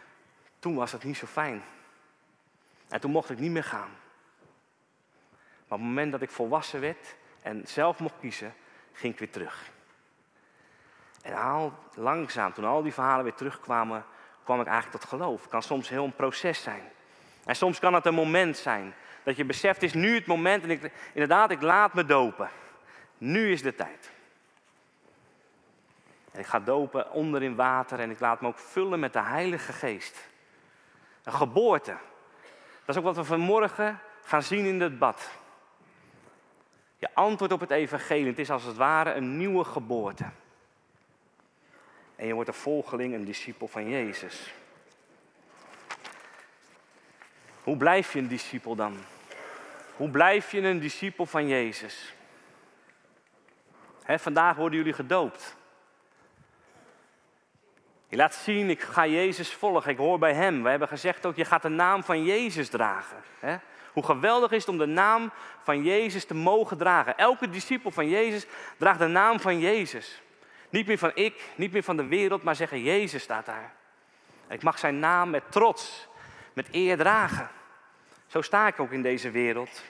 toen 0.58 0.74
was 0.74 0.92
het 0.92 1.04
niet 1.04 1.16
zo 1.16 1.26
fijn. 1.26 1.62
En 2.88 3.00
toen 3.00 3.10
mocht 3.10 3.30
ik 3.30 3.38
niet 3.38 3.50
meer 3.50 3.64
gaan. 3.64 3.90
Maar 5.30 5.78
op 5.78 5.84
het 5.84 5.88
moment 5.88 6.12
dat 6.12 6.22
ik 6.22 6.30
volwassen 6.30 6.80
werd 6.80 7.16
en 7.44 7.62
zelf 7.66 7.98
mocht 7.98 8.14
kiezen, 8.20 8.54
ging 8.92 9.12
ik 9.12 9.18
weer 9.18 9.30
terug. 9.30 9.70
En 11.22 11.34
al, 11.34 11.72
langzaam, 11.94 12.52
toen 12.52 12.64
al 12.64 12.82
die 12.82 12.92
verhalen 12.92 13.24
weer 13.24 13.34
terugkwamen, 13.34 14.04
kwam 14.44 14.60
ik 14.60 14.66
eigenlijk 14.66 15.00
tot 15.00 15.10
geloof. 15.10 15.40
Het 15.40 15.50
kan 15.50 15.62
soms 15.62 15.88
heel 15.88 16.04
een 16.04 16.14
proces 16.14 16.62
zijn. 16.62 16.82
En 17.44 17.56
soms 17.56 17.78
kan 17.78 17.94
het 17.94 18.06
een 18.06 18.14
moment 18.14 18.56
zijn. 18.56 18.94
Dat 19.22 19.36
je 19.36 19.44
beseft, 19.44 19.80
het 19.80 19.90
is 19.90 19.94
nu 19.94 20.14
het 20.14 20.26
moment 20.26 20.62
en 20.62 20.70
ik, 20.70 20.92
inderdaad, 21.12 21.50
ik 21.50 21.62
laat 21.62 21.94
me 21.94 22.04
dopen. 22.04 22.48
Nu 23.18 23.52
is 23.52 23.62
de 23.62 23.74
tijd. 23.74 24.10
En 26.32 26.40
ik 26.40 26.46
ga 26.46 26.60
dopen 26.60 27.10
onder 27.10 27.42
in 27.42 27.54
water 27.54 28.00
en 28.00 28.10
ik 28.10 28.20
laat 28.20 28.40
me 28.40 28.48
ook 28.48 28.58
vullen 28.58 29.00
met 29.00 29.12
de 29.12 29.22
Heilige 29.22 29.72
Geest. 29.72 30.28
Een 31.22 31.32
geboorte. 31.32 31.96
Dat 32.84 32.94
is 32.94 32.96
ook 32.96 33.04
wat 33.04 33.16
we 33.16 33.24
vanmorgen 33.24 34.00
gaan 34.22 34.42
zien 34.42 34.64
in 34.64 34.80
het 34.80 34.98
bad. 34.98 35.30
Je 37.04 37.14
antwoordt 37.14 37.54
op 37.54 37.60
het 37.60 37.70
evangelie. 37.70 38.26
Het 38.26 38.38
is 38.38 38.50
als 38.50 38.64
het 38.64 38.76
ware 38.76 39.12
een 39.12 39.36
nieuwe 39.36 39.64
geboorte. 39.64 40.24
En 42.16 42.26
je 42.26 42.34
wordt 42.34 42.48
een 42.48 42.54
volgeling, 42.54 43.14
een 43.14 43.24
discipel 43.24 43.68
van 43.68 43.88
Jezus. 43.88 44.54
Hoe 47.62 47.76
blijf 47.76 48.12
je 48.12 48.18
een 48.18 48.28
discipel 48.28 48.74
dan? 48.74 48.96
Hoe 49.96 50.10
blijf 50.10 50.50
je 50.50 50.60
een 50.60 50.80
discipel 50.80 51.26
van 51.26 51.48
Jezus? 51.48 52.14
vandaag 54.06 54.56
worden 54.56 54.78
jullie 54.78 54.92
gedoopt. 54.92 55.56
Je 58.08 58.16
laat 58.16 58.34
zien, 58.34 58.70
ik 58.70 58.80
ga 58.80 59.06
Jezus 59.06 59.52
volgen, 59.52 59.90
ik 59.90 59.96
hoor 59.96 60.18
bij 60.18 60.34
Hem. 60.34 60.62
We 60.62 60.68
hebben 60.68 60.88
gezegd 60.88 61.26
ook, 61.26 61.36
je 61.36 61.44
gaat 61.44 61.62
de 61.62 61.68
naam 61.68 62.04
van 62.04 62.24
Jezus 62.24 62.68
dragen. 62.68 63.22
Hoe 63.94 64.04
geweldig 64.04 64.50
is 64.50 64.60
het 64.60 64.68
om 64.68 64.78
de 64.78 64.86
naam 64.86 65.30
van 65.62 65.82
Jezus 65.82 66.24
te 66.24 66.34
mogen 66.34 66.76
dragen. 66.76 67.18
Elke 67.18 67.50
discipel 67.50 67.90
van 67.90 68.08
Jezus 68.08 68.46
draagt 68.76 68.98
de 68.98 69.06
naam 69.06 69.40
van 69.40 69.58
Jezus. 69.58 70.22
Niet 70.70 70.86
meer 70.86 70.98
van 70.98 71.10
ik, 71.14 71.42
niet 71.56 71.72
meer 71.72 71.82
van 71.82 71.96
de 71.96 72.06
wereld, 72.06 72.42
maar 72.42 72.56
zeggen 72.56 72.82
Jezus 72.82 73.22
staat 73.22 73.46
daar. 73.46 73.74
Ik 74.48 74.62
mag 74.62 74.78
zijn 74.78 74.98
naam 74.98 75.30
met 75.30 75.52
trots, 75.52 76.08
met 76.52 76.68
eer 76.70 76.96
dragen. 76.96 77.48
Zo 78.26 78.42
sta 78.42 78.66
ik 78.66 78.80
ook 78.80 78.90
in 78.90 79.02
deze 79.02 79.30
wereld. 79.30 79.82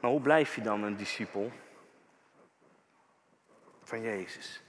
Maar 0.00 0.10
hoe 0.10 0.20
blijf 0.20 0.54
je 0.54 0.60
dan 0.60 0.82
een 0.82 0.96
discipel 0.96 1.52
van 3.82 4.00
Jezus? 4.02 4.62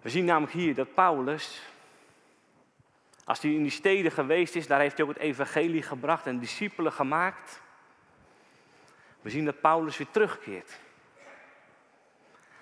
We 0.00 0.08
zien 0.10 0.24
namelijk 0.24 0.52
hier 0.52 0.74
dat 0.74 0.94
Paulus, 0.94 1.62
als 3.30 3.42
hij 3.42 3.50
in 3.50 3.62
die 3.62 3.70
steden 3.70 4.12
geweest 4.12 4.54
is, 4.54 4.66
daar 4.66 4.80
heeft 4.80 4.96
hij 4.96 5.06
ook 5.06 5.12
het 5.12 5.22
evangelie 5.22 5.82
gebracht 5.82 6.26
en 6.26 6.38
discipelen 6.38 6.92
gemaakt. 6.92 7.60
We 9.20 9.30
zien 9.30 9.44
dat 9.44 9.60
Paulus 9.60 9.96
weer 9.96 10.10
terugkeert. 10.10 10.80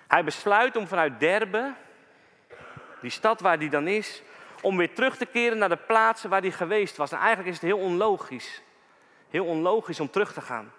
Hij 0.07 0.23
besluit 0.23 0.75
om 0.75 0.87
vanuit 0.87 1.19
Derbe, 1.19 1.73
die 3.01 3.09
stad 3.09 3.41
waar 3.41 3.57
hij 3.57 3.69
dan 3.69 3.87
is, 3.87 4.21
om 4.61 4.77
weer 4.77 4.93
terug 4.93 5.17
te 5.17 5.25
keren 5.25 5.57
naar 5.57 5.69
de 5.69 5.77
plaatsen 5.77 6.29
waar 6.29 6.41
hij 6.41 6.51
geweest 6.51 6.97
was. 6.97 7.11
En 7.11 7.17
eigenlijk 7.17 7.47
is 7.47 7.55
het 7.55 7.63
heel 7.63 7.77
onlogisch. 7.77 8.61
Heel 9.29 9.45
onlogisch 9.45 9.99
om 9.99 10.09
terug 10.09 10.33
te 10.33 10.41
gaan. 10.41 10.71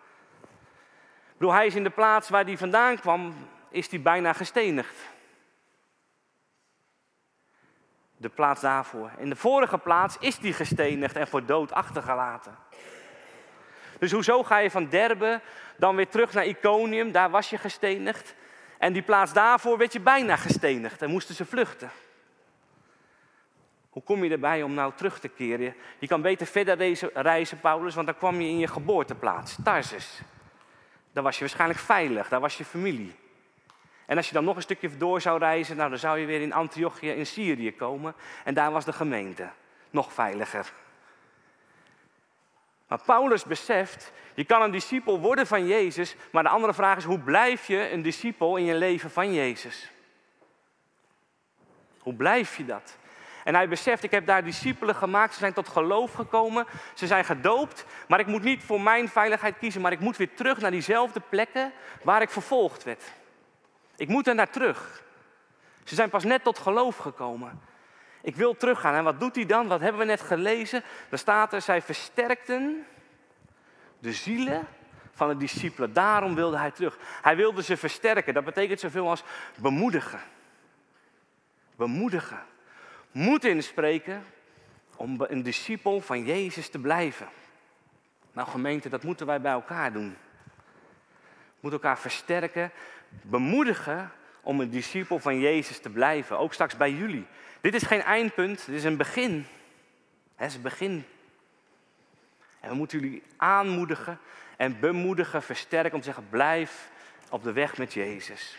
Ik 0.43 1.37
bedoel, 1.37 1.55
hij 1.55 1.67
is 1.67 1.75
in 1.75 1.85
de 1.85 1.91
plaats 1.91 2.29
waar 2.29 2.45
hij 2.45 2.59
vandaan 2.59 2.99
kwam, 2.99 3.35
is 3.69 3.91
hij 3.91 4.03
bijna 4.03 4.33
gestenigd. 4.33 4.97
De 8.21 8.29
plaats 8.29 8.61
daarvoor. 8.61 9.11
In 9.19 9.29
de 9.29 9.37
vorige 9.37 9.79
plaats 9.79 10.17
is 10.19 10.39
hij 10.39 10.53
gestenigd 10.53 11.17
en 11.17 11.29
voor 11.29 11.47
dood 11.47 11.73
achtergelaten. 11.73 12.57
Dus 13.99 14.13
hoezo 14.13 14.43
ga 14.43 14.59
je 14.59 14.71
van 14.71 14.89
Derbe 14.89 15.41
dan 15.77 15.97
weer 15.97 16.09
terug 16.09 16.33
naar 16.33 16.47
Iconium? 16.47 17.13
Daar 17.13 17.31
was 17.31 17.51
je 17.51 17.59
gestenigd. 17.59 18.35
En 18.79 18.93
die 18.93 19.03
plaats 19.03 19.33
daarvoor 19.33 19.79
werd 19.79 19.93
je 19.93 20.01
bijna 20.01 20.37
gestenigd 20.37 21.03
en 21.03 21.11
moesten 21.11 21.35
ze 21.35 21.45
vluchten. 21.45 21.91
Hoe 23.91 24.03
kom 24.03 24.25
je 24.25 24.31
erbij 24.31 24.63
om 24.63 24.75
nou 24.75 24.93
terug 24.97 25.21
te 25.21 25.29
keren? 25.29 25.75
Je 25.99 26.07
kan 26.07 26.23
beter 26.23 26.47
verder 26.47 26.99
reizen, 27.15 27.61
Paulus, 27.61 27.95
want 27.95 28.07
dan 28.07 28.17
kwam 28.17 28.41
je 28.41 28.49
in 28.49 28.59
je 28.59 28.67
geboorteplaats, 28.67 29.57
Tarsus. 29.65 30.21
Daar 31.13 31.23
was 31.23 31.35
je 31.35 31.41
waarschijnlijk 31.41 31.81
veilig, 31.81 32.29
daar 32.29 32.41
was 32.41 32.59
je 32.59 32.65
familie. 32.65 33.15
En 34.11 34.17
als 34.17 34.27
je 34.27 34.35
dan 34.35 34.45
nog 34.45 34.57
een 34.57 34.63
stukje 34.63 34.97
door 34.97 35.21
zou 35.21 35.39
reizen, 35.39 35.77
nou, 35.77 35.91
dan 35.91 35.99
zou 35.99 36.19
je 36.19 36.27
weer 36.27 36.41
in 36.41 36.53
Antiochië 36.53 37.11
in 37.11 37.27
Syrië 37.27 37.75
komen. 37.77 38.15
En 38.45 38.55
daar 38.55 38.71
was 38.73 38.85
de 38.85 38.93
gemeente. 38.93 39.49
Nog 39.91 40.13
veiliger. 40.13 40.73
Maar 42.89 43.01
Paulus 43.05 43.45
beseft, 43.45 44.13
je 44.35 44.45
kan 44.45 44.63
een 44.63 44.71
discipel 44.71 45.21
worden 45.21 45.47
van 45.47 45.67
Jezus, 45.67 46.17
maar 46.33 46.43
de 46.43 46.49
andere 46.49 46.75
vraag 46.75 46.97
is, 46.97 47.05
hoe 47.05 47.19
blijf 47.19 47.67
je 47.67 47.91
een 47.91 48.03
discipel 48.03 48.57
in 48.57 48.65
je 48.65 48.75
leven 48.75 49.11
van 49.11 49.33
Jezus? 49.33 49.91
Hoe 51.99 52.15
blijf 52.15 52.57
je 52.57 52.65
dat? 52.65 52.97
En 53.45 53.55
hij 53.55 53.69
beseft, 53.69 54.03
ik 54.03 54.11
heb 54.11 54.27
daar 54.27 54.45
discipelen 54.45 54.95
gemaakt, 54.95 55.33
ze 55.33 55.39
zijn 55.39 55.53
tot 55.53 55.69
geloof 55.69 56.13
gekomen, 56.13 56.67
ze 56.95 57.07
zijn 57.07 57.25
gedoopt, 57.25 57.85
maar 58.09 58.21
ik 58.21 58.27
moet 58.27 58.43
niet 58.43 58.63
voor 58.63 58.81
mijn 58.81 59.09
veiligheid 59.09 59.59
kiezen, 59.59 59.81
maar 59.81 59.93
ik 59.93 60.01
moet 60.01 60.17
weer 60.17 60.35
terug 60.35 60.61
naar 60.61 60.71
diezelfde 60.71 61.21
plekken 61.29 61.73
waar 62.03 62.23
ik 62.23 62.31
vervolgd 62.31 62.83
werd. 62.83 63.19
Ik 64.01 64.09
moet 64.09 64.27
er 64.27 64.35
naar 64.35 64.51
terug. 64.51 65.03
Ze 65.85 65.95
zijn 65.95 66.11
pas 66.11 66.25
net 66.25 66.45
tot 66.45 66.59
geloof 66.59 66.97
gekomen. 66.97 67.61
Ik 68.23 68.37
wil 68.37 68.57
teruggaan. 68.57 68.95
En 68.95 69.05
wat 69.05 69.21
doet 69.21 69.35
hij 69.37 69.47
dan? 69.47 69.67
Wat 69.67 69.81
hebben 69.81 70.01
we 70.01 70.07
net 70.07 70.21
gelezen? 70.21 70.83
Daar 71.09 71.19
staat 71.19 71.53
er, 71.53 71.63
zij 71.63 71.83
versterkten 71.83 72.87
de 73.99 74.13
zielen 74.13 74.67
van 75.13 75.29
de 75.29 75.37
discipelen. 75.37 75.93
Daarom 75.93 76.35
wilde 76.35 76.59
hij 76.59 76.71
terug. 76.71 76.99
Hij 77.23 77.37
wilde 77.37 77.63
ze 77.63 77.77
versterken. 77.77 78.35
Dat 78.35 78.45
betekent 78.45 78.81
zoveel 78.81 79.09
als 79.09 79.23
bemoedigen. 79.57 80.21
Bemoedigen. 81.77 82.43
Moed 83.11 83.45
inspreken 83.45 84.25
om 84.97 85.25
een 85.29 85.43
discipel 85.43 86.01
van 86.01 86.25
Jezus 86.25 86.69
te 86.69 86.79
blijven. 86.79 87.29
Nou 88.33 88.49
gemeente, 88.49 88.89
dat 88.89 89.03
moeten 89.03 89.27
wij 89.27 89.41
bij 89.41 89.53
elkaar 89.53 89.93
doen. 89.93 90.17
We 91.61 91.67
moeten 91.67 91.81
elkaar 91.81 91.99
versterken, 91.99 92.73
bemoedigen 93.23 94.11
om 94.41 94.61
een 94.61 94.71
discipel 94.71 95.19
van 95.19 95.39
Jezus 95.39 95.79
te 95.79 95.91
blijven. 95.91 96.39
Ook 96.39 96.53
straks 96.53 96.77
bij 96.77 96.93
jullie. 96.93 97.27
Dit 97.61 97.75
is 97.75 97.83
geen 97.83 98.03
eindpunt, 98.03 98.67
dit 98.67 98.75
is 98.75 98.85
een 98.85 98.97
begin. 98.97 99.47
Het 100.37 100.49
is 100.49 100.55
een 100.55 100.63
begin. 100.63 101.05
En 102.61 102.69
we 102.69 102.75
moeten 102.75 103.01
jullie 103.01 103.23
aanmoedigen 103.37 104.19
en 104.57 104.81
bemoedigen, 104.81 105.43
versterken 105.43 105.93
om 105.93 105.99
te 105.99 106.05
zeggen: 106.05 106.29
blijf 106.31 106.91
op 107.31 107.43
de 107.43 107.53
weg 107.53 107.79
met 107.79 107.93
Jezus. 107.93 108.59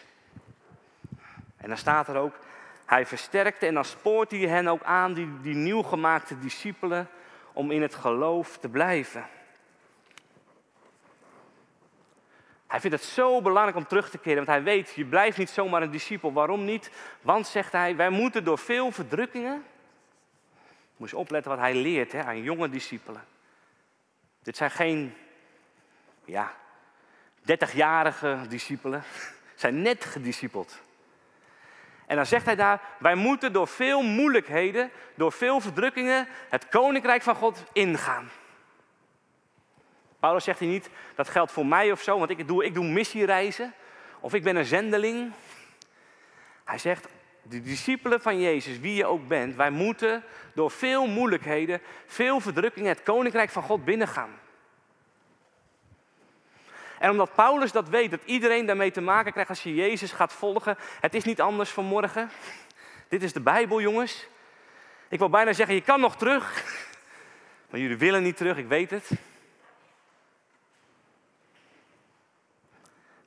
En 1.58 1.68
dan 1.68 1.78
staat 1.78 2.08
er 2.08 2.16
ook, 2.16 2.36
hij 2.86 3.06
versterkte 3.06 3.66
en 3.66 3.74
dan 3.74 3.86
spoort 3.86 4.32
hij 4.32 4.40
hen 4.40 4.68
ook 4.68 4.84
aan, 4.84 5.14
die, 5.14 5.42
die 5.42 5.86
discipelen, 6.40 7.10
om 7.54 7.72
in 7.72 7.82
het 7.82 7.96
geloof 7.96 8.58
te 8.58 8.70
blijven. 8.70 9.26
Hij 12.72 12.80
vindt 12.80 12.96
het 12.96 13.06
zo 13.06 13.42
belangrijk 13.42 13.78
om 13.78 13.88
terug 13.88 14.10
te 14.10 14.18
keren, 14.18 14.46
want 14.46 14.48
hij 14.48 14.64
weet, 14.64 14.94
je 14.96 15.06
blijft 15.06 15.38
niet 15.38 15.50
zomaar 15.50 15.82
een 15.82 15.92
discipel. 15.92 16.34
Waarom 16.34 16.66
niet? 16.66 16.92
Want, 17.22 17.48
zegt 17.48 17.72
hij, 17.72 17.96
wij 17.96 18.10
moeten 18.10 18.44
door 18.44 18.58
veel 18.58 18.92
verdrukkingen, 18.92 19.64
moet 20.98 21.10
je 21.10 21.18
opletten 21.18 21.52
wat 21.52 21.60
hij 21.60 21.76
leert 21.76 22.12
hè, 22.12 22.24
aan 22.24 22.42
jonge 22.42 22.70
discipelen. 22.70 23.24
Dit 24.44 24.58
zijn 24.58 24.72
geen, 24.72 25.14
ja, 26.26 26.54
30-jarige 27.42 28.40
discipelen, 28.50 29.04
zijn 29.56 29.82
net 29.82 30.06
gediscipeld. 30.06 30.82
En 32.06 32.16
dan 32.16 32.26
zegt 32.26 32.46
hij 32.46 32.56
daar, 32.56 32.82
wij 33.00 33.16
moeten 33.16 33.54
door 33.54 33.68
veel 33.68 34.02
moeilijkheden, 34.02 34.92
door 35.16 35.32
veel 35.32 35.60
verdrukkingen, 35.60 36.28
het 36.50 36.70
koninkrijk 36.70 37.22
van 37.22 37.36
God 37.36 37.64
ingaan. 37.74 38.30
Paulus 40.22 40.44
zegt 40.44 40.60
hier 40.60 40.70
niet, 40.70 40.90
dat 41.16 41.30
geldt 41.30 41.52
voor 41.52 41.66
mij 41.66 41.92
of 41.92 42.02
zo, 42.02 42.18
want 42.18 42.30
ik 42.30 42.48
doe, 42.48 42.66
ik 42.66 42.74
doe 42.74 42.86
missiereizen. 42.86 43.74
Of 44.20 44.34
ik 44.34 44.44
ben 44.44 44.56
een 44.56 44.66
zendeling. 44.66 45.32
Hij 46.64 46.78
zegt, 46.78 47.08
de 47.42 47.62
discipelen 47.62 48.22
van 48.22 48.42
Jezus, 48.42 48.80
wie 48.80 48.96
je 48.96 49.06
ook 49.06 49.28
bent, 49.28 49.56
wij 49.56 49.70
moeten 49.70 50.24
door 50.54 50.72
veel 50.72 51.08
moeilijkheden, 51.08 51.82
veel 52.06 52.40
verdrukkingen 52.40 52.90
het 52.90 53.04
koninkrijk 53.04 53.50
van 53.50 53.64
God 53.64 53.86
binnengaan. 53.86 54.40
En 57.00 57.10
omdat 57.10 57.36
Paulus 57.36 57.72
dat 57.72 57.90
weet, 57.90 58.12
dat 58.12 58.22
iedereen 58.26 58.66
daarmee 58.66 58.92
te 58.92 59.02
maken 59.02 59.32
krijgt 59.32 59.50
als 59.50 59.64
je 59.64 59.76
Jezus 59.76 60.12
gaat 60.12 60.34
volgen, 60.34 60.78
het 61.00 61.14
is 61.14 61.24
niet 61.24 61.42
anders 61.42 61.70
vanmorgen. 61.70 62.30
Dit 63.08 63.24
is 63.24 63.34
de 63.34 63.42
Bijbel, 63.42 63.82
jongens. 63.82 64.28
Ik 65.10 65.20
wil 65.20 65.30
bijna 65.30 65.54
zeggen, 65.54 65.76
je 65.76 65.82
kan 65.82 66.00
nog 66.00 66.16
terug. 66.18 66.50
Maar 67.70 67.80
jullie 67.80 67.98
willen 67.98 68.24
niet 68.24 68.38
terug, 68.38 68.58
ik 68.58 68.68
weet 68.68 68.90
het. 68.90 69.10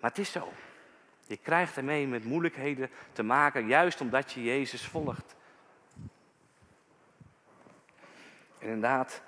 Maar 0.05 0.13
het 0.13 0.23
is 0.23 0.33
zo. 0.33 0.53
Je 1.27 1.37
krijgt 1.37 1.77
ermee 1.77 2.07
met 2.07 2.25
moeilijkheden 2.25 2.91
te 3.13 3.23
maken, 3.23 3.67
juist 3.67 4.01
omdat 4.01 4.33
je 4.33 4.43
Jezus 4.43 4.87
volgt. 4.87 5.37
Inderdaad, 8.59 9.23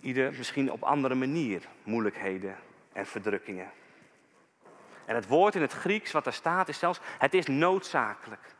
ieder 0.00 0.32
misschien 0.32 0.72
op 0.72 0.82
andere 0.82 1.14
manier 1.14 1.62
moeilijkheden 1.82 2.56
en 2.92 3.06
verdrukkingen. 3.06 3.70
En 5.04 5.14
het 5.14 5.26
woord 5.26 5.54
in 5.54 5.62
het 5.62 5.72
Grieks 5.72 6.12
wat 6.12 6.26
er 6.26 6.32
staat 6.32 6.68
is 6.68 6.78
zelfs, 6.78 7.00
het 7.18 7.34
is 7.34 7.46
noodzakelijk. 7.46 8.54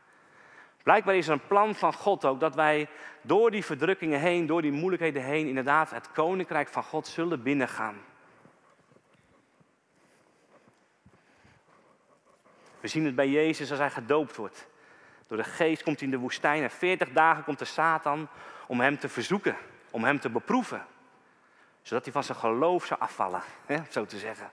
Blijkbaar 0.83 1.15
is 1.15 1.27
er 1.27 1.33
een 1.33 1.47
plan 1.47 1.75
van 1.75 1.93
God 1.93 2.25
ook 2.25 2.39
dat 2.39 2.55
wij 2.55 2.89
door 3.21 3.51
die 3.51 3.65
verdrukkingen 3.65 4.19
heen, 4.19 4.45
door 4.45 4.61
die 4.61 4.71
moeilijkheden 4.71 5.23
heen, 5.23 5.47
inderdaad 5.47 5.89
het 5.89 6.11
koninkrijk 6.11 6.67
van 6.67 6.83
God 6.83 7.07
zullen 7.07 7.43
binnengaan. 7.43 7.97
We 12.87 12.93
zien 12.93 13.05
het 13.05 13.15
bij 13.15 13.29
Jezus 13.29 13.69
als 13.69 13.79
hij 13.79 13.89
gedoopt 13.89 14.35
wordt. 14.35 14.67
Door 15.27 15.37
de 15.37 15.43
geest 15.43 15.83
komt 15.83 15.99
hij 15.99 16.07
in 16.07 16.13
de 16.13 16.19
woestijn 16.19 16.63
en 16.63 16.71
40 16.71 17.11
dagen 17.11 17.43
komt 17.43 17.59
de 17.59 17.65
Satan 17.65 18.27
om 18.67 18.79
hem 18.79 18.99
te 18.99 19.09
verzoeken, 19.09 19.57
om 19.91 20.03
hem 20.03 20.19
te 20.19 20.29
beproeven. 20.29 20.85
Zodat 21.81 22.03
hij 22.03 22.13
van 22.13 22.23
zijn 22.23 22.37
geloof 22.37 22.85
zou 22.85 22.99
afvallen, 22.99 23.41
hè, 23.65 23.77
zo 23.89 24.05
te 24.05 24.17
zeggen. 24.17 24.51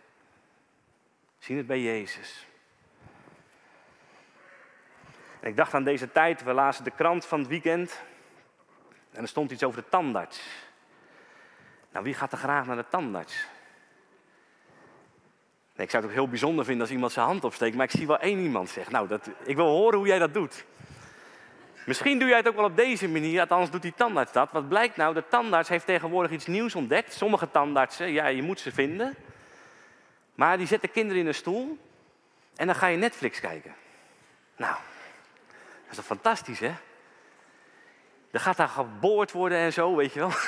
Zien 1.38 1.57
het 1.57 1.67
bij 1.67 1.81
Jezus. 1.81 2.47
En 5.41 5.49
ik 5.49 5.57
dacht 5.57 5.75
aan 5.75 5.85
deze 5.85 6.12
tijd, 6.12 6.43
we 6.43 6.53
lazen 6.53 6.85
de 6.85 6.91
krant 6.91 7.26
van 7.26 7.38
het 7.38 7.49
weekend. 7.49 8.03
En 9.12 9.23
er 9.23 9.29
stond 9.29 9.50
iets 9.50 9.64
over 9.64 9.83
de 9.83 9.88
tandarts. 9.88 10.41
Nou, 11.91 12.05
wie 12.05 12.14
gaat 12.14 12.33
er 12.33 12.38
graag 12.38 12.67
naar 12.67 12.76
de 12.76 12.88
tandarts? 12.88 13.47
Ik 15.76 15.90
zou 15.90 16.02
het 16.02 16.12
ook 16.12 16.19
heel 16.19 16.28
bijzonder 16.28 16.64
vinden 16.64 16.83
als 16.83 16.93
iemand 16.95 17.12
zijn 17.12 17.26
hand 17.26 17.45
opsteekt, 17.45 17.76
maar 17.76 17.85
ik 17.85 17.90
zie 17.90 18.07
wel 18.07 18.19
één 18.19 18.38
iemand 18.38 18.69
zeggen. 18.69 18.93
Nou, 18.93 19.09
dat, 19.09 19.31
ik 19.45 19.57
wil 19.57 19.66
horen 19.66 19.99
hoe 19.99 20.07
jij 20.07 20.19
dat 20.19 20.35
doet. 20.35 20.64
Misschien 21.87 22.19
doe 22.19 22.28
jij 22.28 22.37
het 22.37 22.49
ook 22.49 22.57
wel 22.57 22.64
op 22.64 22.76
deze 22.76 23.09
manier, 23.09 23.40
althans 23.40 23.71
doet 23.71 23.83
die 23.83 23.95
tandarts 23.97 24.33
dat. 24.33 24.52
Wat 24.52 24.69
blijkt 24.69 24.97
nou? 24.97 25.14
De 25.14 25.25
tandarts 25.28 25.69
heeft 25.69 25.87
tegenwoordig 25.87 26.31
iets 26.31 26.47
nieuws 26.47 26.75
ontdekt. 26.75 27.12
Sommige 27.12 27.50
tandartsen, 27.50 28.12
ja, 28.12 28.26
je 28.26 28.43
moet 28.43 28.61
ze 28.61 28.73
vinden. 28.73 29.14
Maar 30.35 30.59
die 30.59 30.66
zetten 30.66 30.90
kinderen 30.90 31.21
in 31.23 31.26
een 31.26 31.35
stoel 31.35 31.78
en 32.57 32.66
dan 32.66 32.75
ga 32.75 32.87
je 32.87 32.97
Netflix 32.97 33.40
kijken. 33.40 33.75
Nou, 34.57 34.75
dat 35.83 35.90
is 35.90 35.97
toch 35.97 36.04
fantastisch, 36.04 36.61
hè? 36.61 36.73
Er 38.31 38.40
gaat 38.40 38.57
daar 38.57 38.69
geboord 38.69 39.33
worden 39.33 39.59
en 39.59 39.73
zo, 39.73 39.97
weet 39.97 40.12
je 40.12 40.19
wel. 40.21 40.33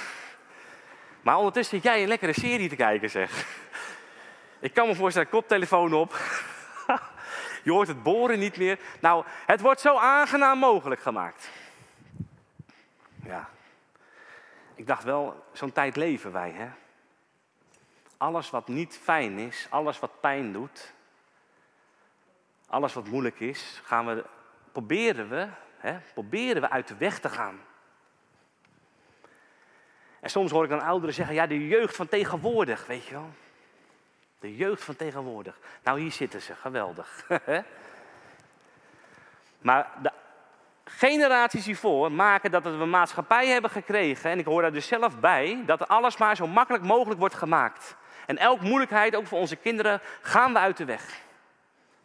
Maar 1.22 1.36
ondertussen 1.36 1.76
zit 1.76 1.84
jij 1.84 2.02
een 2.02 2.08
lekkere 2.08 2.32
serie 2.32 2.68
te 2.68 2.76
kijken, 2.76 3.10
zeg. 3.10 3.46
Ik 4.66 4.74
kan 4.74 4.86
me 4.86 4.94
voorstellen, 4.94 5.28
koptelefoon 5.28 5.92
op. 5.92 6.16
Je 7.64 7.70
hoort 7.70 7.88
het 7.88 8.02
boren 8.02 8.38
niet 8.38 8.56
meer. 8.56 8.78
Nou, 9.00 9.24
het 9.46 9.60
wordt 9.60 9.80
zo 9.80 9.96
aangenaam 9.96 10.58
mogelijk 10.58 11.00
gemaakt. 11.00 11.50
Ja. 13.24 13.48
Ik 14.74 14.86
dacht 14.86 15.04
wel, 15.04 15.44
zo'n 15.52 15.72
tijd 15.72 15.96
leven 15.96 16.32
wij, 16.32 16.50
hè. 16.50 16.68
Alles 18.16 18.50
wat 18.50 18.68
niet 18.68 18.98
fijn 19.02 19.38
is, 19.38 19.66
alles 19.70 19.98
wat 19.98 20.20
pijn 20.20 20.52
doet, 20.52 20.92
alles 22.68 22.92
wat 22.92 23.06
moeilijk 23.06 23.40
is, 23.40 23.80
gaan 23.84 24.06
we, 24.06 24.24
proberen 24.72 25.28
we, 25.28 25.48
hè, 25.76 25.98
proberen 26.14 26.62
we 26.62 26.70
uit 26.70 26.88
de 26.88 26.96
weg 26.96 27.18
te 27.18 27.28
gaan. 27.28 27.60
En 30.20 30.30
soms 30.30 30.50
hoor 30.50 30.64
ik 30.64 30.70
dan 30.70 30.82
ouderen 30.82 31.14
zeggen, 31.14 31.34
ja, 31.34 31.46
de 31.46 31.66
jeugd 31.66 31.96
van 31.96 32.08
tegenwoordig, 32.08 32.86
weet 32.86 33.04
je 33.04 33.14
wel. 33.14 33.30
De 34.46 34.56
jeugd 34.56 34.84
van 34.84 34.96
tegenwoordig. 34.96 35.58
Nou, 35.82 36.00
hier 36.00 36.12
zitten 36.12 36.42
ze, 36.42 36.54
geweldig. 36.54 37.26
maar 39.68 39.88
de 40.02 40.10
generaties 40.84 41.66
hiervoor 41.66 42.12
maken 42.12 42.50
dat 42.50 42.62
we 42.62 42.68
een 42.68 42.90
maatschappij 42.90 43.46
hebben 43.46 43.70
gekregen, 43.70 44.30
en 44.30 44.38
ik 44.38 44.44
hoor 44.44 44.62
daar 44.62 44.72
dus 44.72 44.86
zelf 44.86 45.20
bij, 45.20 45.62
dat 45.64 45.88
alles 45.88 46.16
maar 46.16 46.36
zo 46.36 46.46
makkelijk 46.46 46.84
mogelijk 46.84 47.20
wordt 47.20 47.34
gemaakt. 47.34 47.96
En 48.26 48.38
elke 48.38 48.64
moeilijkheid, 48.64 49.16
ook 49.16 49.26
voor 49.26 49.38
onze 49.38 49.56
kinderen, 49.56 50.00
gaan 50.20 50.52
we 50.52 50.58
uit 50.58 50.76
de 50.76 50.84
weg. 50.84 51.20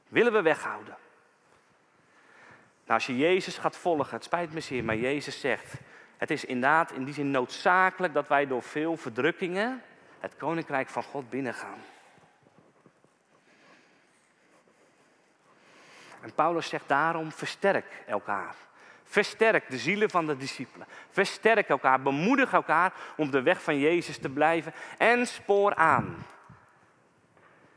Willen 0.07 0.33
we 0.33 0.41
weghouden. 0.41 0.95
Nou, 2.85 2.93
als 2.93 3.05
je 3.05 3.17
Jezus 3.17 3.57
gaat 3.57 3.77
volgen, 3.77 4.15
het 4.15 4.23
spijt 4.23 4.53
me 4.53 4.59
zeer, 4.59 4.83
maar 4.83 4.97
Jezus 4.97 5.39
zegt, 5.39 5.73
het 6.17 6.31
is 6.31 6.45
inderdaad 6.45 6.91
in 6.91 7.03
die 7.03 7.13
zin 7.13 7.31
noodzakelijk 7.31 8.13
dat 8.13 8.27
wij 8.27 8.47
door 8.47 8.63
veel 8.63 8.97
verdrukkingen 8.97 9.81
het 10.19 10.37
koninkrijk 10.37 10.89
van 10.89 11.03
God 11.03 11.29
binnengaan. 11.29 11.79
En 16.21 16.33
Paulus 16.33 16.69
zegt 16.69 16.87
daarom: 16.87 17.31
versterk 17.31 18.03
elkaar. 18.05 18.55
Versterk 19.03 19.69
de 19.69 19.77
zielen 19.77 20.09
van 20.09 20.25
de 20.25 20.37
discipelen. 20.37 20.87
Versterk 21.09 21.69
elkaar, 21.69 22.01
bemoedig 22.01 22.53
elkaar 22.53 22.93
om 23.17 23.31
de 23.31 23.41
weg 23.41 23.63
van 23.63 23.79
Jezus 23.79 24.17
te 24.17 24.29
blijven 24.29 24.73
en 24.97 25.27
spoor 25.27 25.75
aan. 25.75 26.25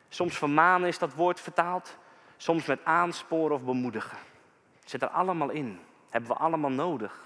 Soms 0.08 0.38
vermanen 0.38 0.88
is 0.88 0.98
dat 0.98 1.14
woord 1.14 1.40
vertaald, 1.40 1.96
soms 2.36 2.66
met 2.66 2.84
aansporen 2.84 3.56
of 3.56 3.62
bemoedigen. 3.62 4.18
Zit 4.84 5.02
er 5.02 5.08
allemaal 5.08 5.50
in. 5.50 5.80
Hebben 6.10 6.30
we 6.30 6.36
allemaal 6.36 6.70
nodig. 6.70 7.22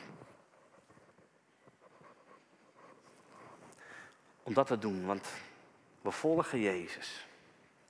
Om 4.42 4.54
dat 4.54 4.66
te 4.66 4.78
doen, 4.78 5.06
want 5.06 5.28
we 6.00 6.10
volgen 6.10 6.60
Jezus. 6.60 7.26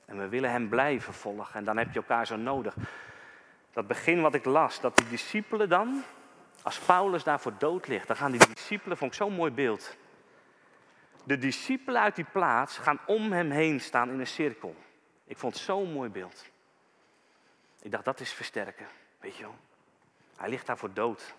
En 0.04 0.18
we 0.18 0.28
willen 0.28 0.50
Hem 0.50 0.68
blijven 0.68 1.14
volgen. 1.14 1.54
En 1.54 1.64
dan 1.64 1.76
heb 1.76 1.92
je 1.92 1.98
elkaar 1.98 2.26
zo 2.26 2.36
nodig 2.36 2.74
dat 3.72 3.86
begin 3.86 4.20
wat 4.20 4.34
ik 4.34 4.44
las, 4.44 4.80
dat 4.80 4.96
die 4.96 5.08
discipelen 5.08 5.68
dan, 5.68 6.02
als 6.62 6.78
Paulus 6.78 7.24
daar 7.24 7.40
voor 7.40 7.58
dood 7.58 7.86
ligt, 7.86 8.06
dan 8.06 8.16
gaan 8.16 8.30
die 8.30 8.54
discipelen, 8.54 8.96
vond 8.96 9.10
ik 9.10 9.16
zo'n 9.16 9.32
mooi 9.32 9.50
beeld. 9.50 9.96
De 11.24 11.38
discipelen 11.38 12.00
uit 12.00 12.16
die 12.16 12.26
plaats 12.32 12.78
gaan 12.78 12.98
om 13.06 13.32
hem 13.32 13.50
heen 13.50 13.80
staan 13.80 14.10
in 14.10 14.20
een 14.20 14.26
cirkel. 14.26 14.76
Ik 15.24 15.38
vond 15.38 15.56
zo'n 15.56 15.92
mooi 15.92 16.10
beeld. 16.10 16.46
Ik 17.80 17.90
dacht, 17.90 18.04
dat 18.04 18.20
is 18.20 18.32
versterken, 18.32 18.86
weet 19.20 19.36
je 19.36 19.42
wel. 19.42 19.56
Hij 20.36 20.48
ligt 20.48 20.66
daar 20.66 20.78
voor 20.78 20.92
dood. 20.92 21.34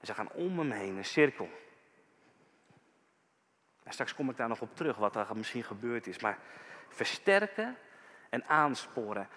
En 0.00 0.06
ze 0.06 0.14
gaan 0.14 0.32
om 0.32 0.58
hem 0.58 0.70
heen, 0.70 0.96
een 0.96 1.04
cirkel. 1.04 1.48
En 3.82 3.92
straks 3.92 4.14
kom 4.14 4.30
ik 4.30 4.36
daar 4.36 4.48
nog 4.48 4.60
op 4.60 4.76
terug, 4.76 4.96
wat 4.96 5.16
er 5.16 5.36
misschien 5.36 5.64
gebeurd 5.64 6.06
is. 6.06 6.18
Maar 6.18 6.38
versterken 6.88 7.76
en 8.30 8.44
aansporen. 8.46 9.28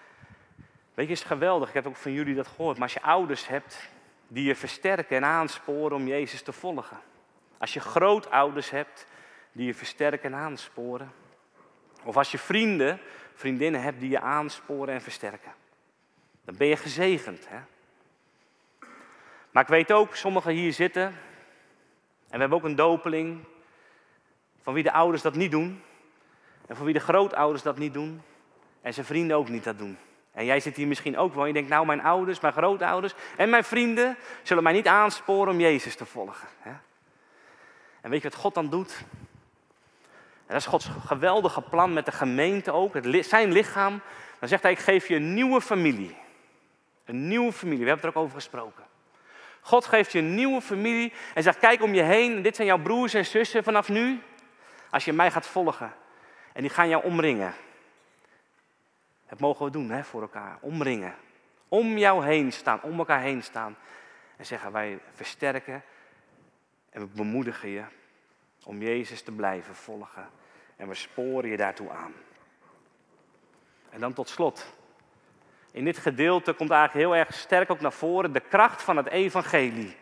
Weet 0.98 1.06
je, 1.06 1.12
het 1.12 1.22
is 1.22 1.28
geweldig. 1.28 1.68
Ik 1.68 1.74
heb 1.74 1.86
ook 1.86 1.96
van 1.96 2.12
jullie 2.12 2.34
dat 2.34 2.46
gehoord. 2.46 2.74
Maar 2.74 2.82
als 2.82 2.92
je 2.92 3.02
ouders 3.02 3.48
hebt 3.48 3.88
die 4.28 4.44
je 4.44 4.54
versterken 4.54 5.16
en 5.16 5.24
aansporen 5.24 5.96
om 5.96 6.06
Jezus 6.06 6.42
te 6.42 6.52
volgen. 6.52 7.00
Als 7.58 7.72
je 7.72 7.80
grootouders 7.80 8.70
hebt 8.70 9.06
die 9.52 9.66
je 9.66 9.74
versterken 9.74 10.32
en 10.32 10.38
aansporen. 10.38 11.12
Of 12.04 12.16
als 12.16 12.30
je 12.30 12.38
vrienden, 12.38 13.00
vriendinnen 13.34 13.82
hebt 13.82 14.00
die 14.00 14.10
je 14.10 14.20
aansporen 14.20 14.94
en 14.94 15.00
versterken. 15.00 15.52
Dan 16.44 16.56
ben 16.56 16.66
je 16.66 16.76
gezegend. 16.76 17.48
Hè? 17.48 17.58
Maar 19.50 19.62
ik 19.62 19.68
weet 19.68 19.92
ook, 19.92 20.14
sommigen 20.14 20.52
hier 20.52 20.72
zitten. 20.72 21.02
En 21.02 21.14
we 22.30 22.38
hebben 22.38 22.58
ook 22.58 22.64
een 22.64 22.76
dopeling. 22.76 23.44
Van 24.62 24.74
wie 24.74 24.82
de 24.82 24.92
ouders 24.92 25.22
dat 25.22 25.34
niet 25.34 25.50
doen. 25.50 25.82
En 26.66 26.76
van 26.76 26.84
wie 26.84 26.94
de 26.94 27.00
grootouders 27.00 27.62
dat 27.62 27.78
niet 27.78 27.92
doen. 27.92 28.22
En 28.80 28.94
zijn 28.94 29.06
vrienden 29.06 29.36
ook 29.36 29.48
niet 29.48 29.64
dat 29.64 29.78
doen. 29.78 29.98
En 30.32 30.44
jij 30.44 30.60
zit 30.60 30.76
hier 30.76 30.86
misschien 30.86 31.18
ook 31.18 31.34
wel. 31.34 31.46
Je 31.46 31.52
denkt, 31.52 31.68
nou, 31.68 31.86
mijn 31.86 32.02
ouders, 32.02 32.40
mijn 32.40 32.52
grootouders 32.52 33.14
en 33.36 33.50
mijn 33.50 33.64
vrienden 33.64 34.16
zullen 34.42 34.62
mij 34.62 34.72
niet 34.72 34.86
aansporen 34.86 35.52
om 35.52 35.60
Jezus 35.60 35.96
te 35.96 36.04
volgen. 36.04 36.48
En 38.00 38.10
weet 38.10 38.22
je 38.22 38.28
wat 38.28 38.38
God 38.38 38.54
dan 38.54 38.70
doet? 38.70 39.04
En 40.46 40.54
dat 40.54 40.56
is 40.56 40.66
Gods 40.66 40.88
geweldige 41.06 41.62
plan 41.62 41.92
met 41.92 42.04
de 42.04 42.12
gemeente 42.12 42.72
ook, 42.72 42.94
het, 42.94 43.26
zijn 43.26 43.52
lichaam. 43.52 44.00
Dan 44.38 44.48
zegt 44.48 44.62
hij, 44.62 44.72
ik 44.72 44.78
geef 44.78 45.08
je 45.08 45.14
een 45.14 45.34
nieuwe 45.34 45.60
familie. 45.60 46.16
Een 47.04 47.28
nieuwe 47.28 47.52
familie, 47.52 47.84
we 47.84 47.88
hebben 47.88 48.06
het 48.06 48.14
er 48.14 48.20
ook 48.20 48.26
over 48.26 48.36
gesproken. 48.36 48.84
God 49.60 49.86
geeft 49.86 50.12
je 50.12 50.18
een 50.18 50.34
nieuwe 50.34 50.60
familie 50.60 51.12
en 51.34 51.42
zegt, 51.42 51.58
kijk 51.58 51.82
om 51.82 51.94
je 51.94 52.02
heen, 52.02 52.42
dit 52.42 52.56
zijn 52.56 52.68
jouw 52.68 52.78
broers 52.78 53.14
en 53.14 53.26
zussen 53.26 53.64
vanaf 53.64 53.88
nu. 53.88 54.22
Als 54.90 55.04
je 55.04 55.12
mij 55.12 55.30
gaat 55.30 55.46
volgen. 55.46 55.92
En 56.52 56.60
die 56.60 56.70
gaan 56.70 56.88
jou 56.88 57.04
omringen. 57.04 57.54
Dat 59.28 59.40
mogen 59.40 59.64
we 59.64 59.70
doen 59.70 59.90
hè, 59.90 60.04
voor 60.04 60.22
elkaar. 60.22 60.58
Omringen. 60.60 61.14
Om 61.68 61.98
jou 61.98 62.24
heen 62.24 62.52
staan, 62.52 62.82
om 62.82 62.98
elkaar 62.98 63.20
heen 63.20 63.42
staan. 63.42 63.76
En 64.36 64.46
zeggen 64.46 64.72
wij 64.72 64.98
versterken 65.12 65.82
en 66.90 67.00
we 67.00 67.06
bemoedigen 67.06 67.68
je 67.68 67.84
om 68.64 68.82
Jezus 68.82 69.22
te 69.22 69.32
blijven 69.32 69.74
volgen. 69.74 70.28
En 70.76 70.88
we 70.88 70.94
sporen 70.94 71.50
je 71.50 71.56
daartoe 71.56 71.90
aan. 71.90 72.12
En 73.90 74.00
dan 74.00 74.12
tot 74.12 74.28
slot. 74.28 74.76
In 75.70 75.84
dit 75.84 75.98
gedeelte 75.98 76.52
komt 76.52 76.70
eigenlijk 76.70 77.06
heel 77.06 77.16
erg 77.16 77.34
sterk 77.34 77.70
ook 77.70 77.80
naar 77.80 77.92
voren 77.92 78.32
de 78.32 78.40
kracht 78.40 78.82
van 78.82 78.96
het 78.96 79.06
evangelie. 79.06 79.96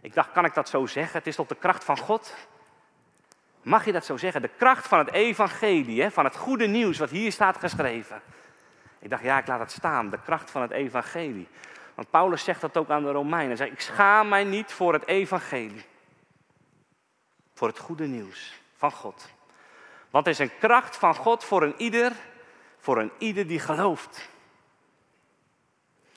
Ik 0.00 0.14
dacht, 0.14 0.32
kan 0.32 0.44
ik 0.44 0.54
dat 0.54 0.68
zo 0.68 0.86
zeggen? 0.86 1.18
Het 1.18 1.26
is 1.26 1.36
tot 1.36 1.48
de 1.48 1.54
kracht 1.54 1.84
van 1.84 1.98
God. 1.98 2.34
Mag 3.62 3.84
je 3.84 3.92
dat 3.92 4.04
zo 4.04 4.16
zeggen? 4.16 4.42
De 4.42 4.50
kracht 4.56 4.88
van 4.88 4.98
het 4.98 5.12
evangelie, 5.12 6.02
hè? 6.02 6.10
van 6.10 6.24
het 6.24 6.36
goede 6.36 6.66
nieuws 6.66 6.98
wat 6.98 7.10
hier 7.10 7.32
staat 7.32 7.56
geschreven. 7.56 8.22
Ik 8.98 9.10
dacht, 9.10 9.22
ja, 9.22 9.38
ik 9.38 9.46
laat 9.46 9.60
het 9.60 9.70
staan. 9.70 10.10
De 10.10 10.18
kracht 10.24 10.50
van 10.50 10.62
het 10.62 10.70
evangelie. 10.70 11.48
Want 11.94 12.10
Paulus 12.10 12.44
zegt 12.44 12.60
dat 12.60 12.76
ook 12.76 12.90
aan 12.90 13.02
de 13.02 13.10
Romeinen. 13.10 13.48
Hij 13.48 13.56
zegt, 13.56 13.72
ik 13.72 13.80
schaam 13.80 14.28
mij 14.28 14.44
niet 14.44 14.72
voor 14.72 14.92
het 14.92 15.06
evangelie. 15.06 15.84
Voor 17.54 17.68
het 17.68 17.78
goede 17.78 18.06
nieuws 18.06 18.60
van 18.76 18.92
God. 18.92 19.30
Want 20.10 20.26
is 20.26 20.38
een 20.38 20.58
kracht 20.58 20.96
van 20.96 21.14
God 21.14 21.44
voor 21.44 21.62
een 21.62 21.74
ieder, 21.76 22.12
voor 22.78 22.98
een 22.98 23.10
ieder 23.18 23.46
die 23.46 23.58
gelooft. 23.58 24.28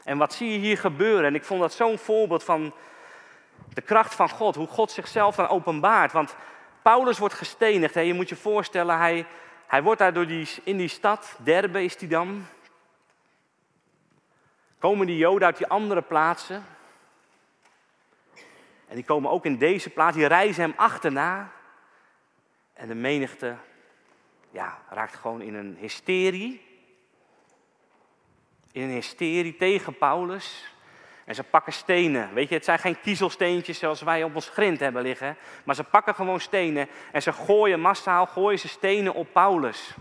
En 0.04 0.18
wat 0.18 0.34
zie 0.34 0.52
je 0.52 0.58
hier 0.58 0.78
gebeuren? 0.78 1.26
En 1.26 1.36
ik 1.36 1.44
vond 1.44 1.62
dat 1.62 1.74
zo'n 1.74 1.98
voorbeeld 1.98 2.44
van 2.44 2.74
de 3.74 3.82
kracht 3.82 4.16
van 4.16 4.30
God, 4.30 4.56
hoe 4.56 4.68
God 4.68 4.92
zichzelf 4.92 5.36
dan 5.36 5.48
openbaart. 5.48 6.12
Want 6.12 6.36
Paulus 6.86 7.18
wordt 7.18 7.34
gestenigd. 7.34 7.94
Je 7.94 8.14
moet 8.14 8.30
je 8.30 8.36
voorstellen, 8.36 8.98
hij, 8.98 9.26
hij 9.68 9.84
wordt 9.84 10.00
daar 10.00 10.14
door 10.14 10.28
die, 10.28 10.50
in 10.64 10.78
die 10.78 10.88
stad, 10.88 11.38
Derbe 11.44 11.84
is 11.84 11.98
die 11.98 12.08
dan. 12.08 12.46
Komen 14.80 15.08
die 15.08 15.18
Joden 15.18 15.48
uit 15.48 15.58
die 15.58 15.68
andere 15.68 16.02
plaatsen. 16.02 16.66
En 18.88 18.96
En 18.96 18.96
die 18.96 19.04
komen 19.04 19.32
ook 19.32 19.46
in 19.46 19.58
deze 19.58 19.90
plaats, 19.90 20.16
die 20.16 20.28
reizen 20.28 20.64
hem 20.64 20.74
achterna. 20.76 21.52
En 22.74 22.88
de 22.88 22.96
menigte 22.96 23.56
ja, 24.52 24.80
raakt 24.90 25.16
gewoon 25.16 25.42
in 25.42 25.54
een 25.54 25.78
hysterie. 25.80 26.62
In 28.72 28.82
een 28.82 28.90
hysterie 28.90 29.56
tegen 29.56 29.98
Paulus. 29.98 30.75
En 31.26 31.36
ze 31.36 31.44
pakken 31.44 31.74
stenen. 31.74 32.34
Weet 32.34 32.50
je, 32.50 32.56
het 32.56 32.66
zijn 32.66 32.80
geen 32.80 33.02
kiezelsteentjes 33.02 33.80
zoals 33.80 34.02
wij 34.02 34.24
op 34.24 34.36
ons 34.36 34.50
grind 34.50 34.80
hebben 34.80 35.02
liggen. 35.02 35.38
Maar 35.64 35.76
ze 35.76 35.84
pakken 35.84 36.16
gewoon 36.16 36.40
stenen 36.40 36.88
en 37.12 37.22
ze 37.22 37.34
gooien 37.34 37.80
massaal 37.80 38.26
gooien 38.26 38.60
ze 38.60 38.68
stenen 38.68 39.14
op 39.14 39.28
Paulus. 39.32 39.94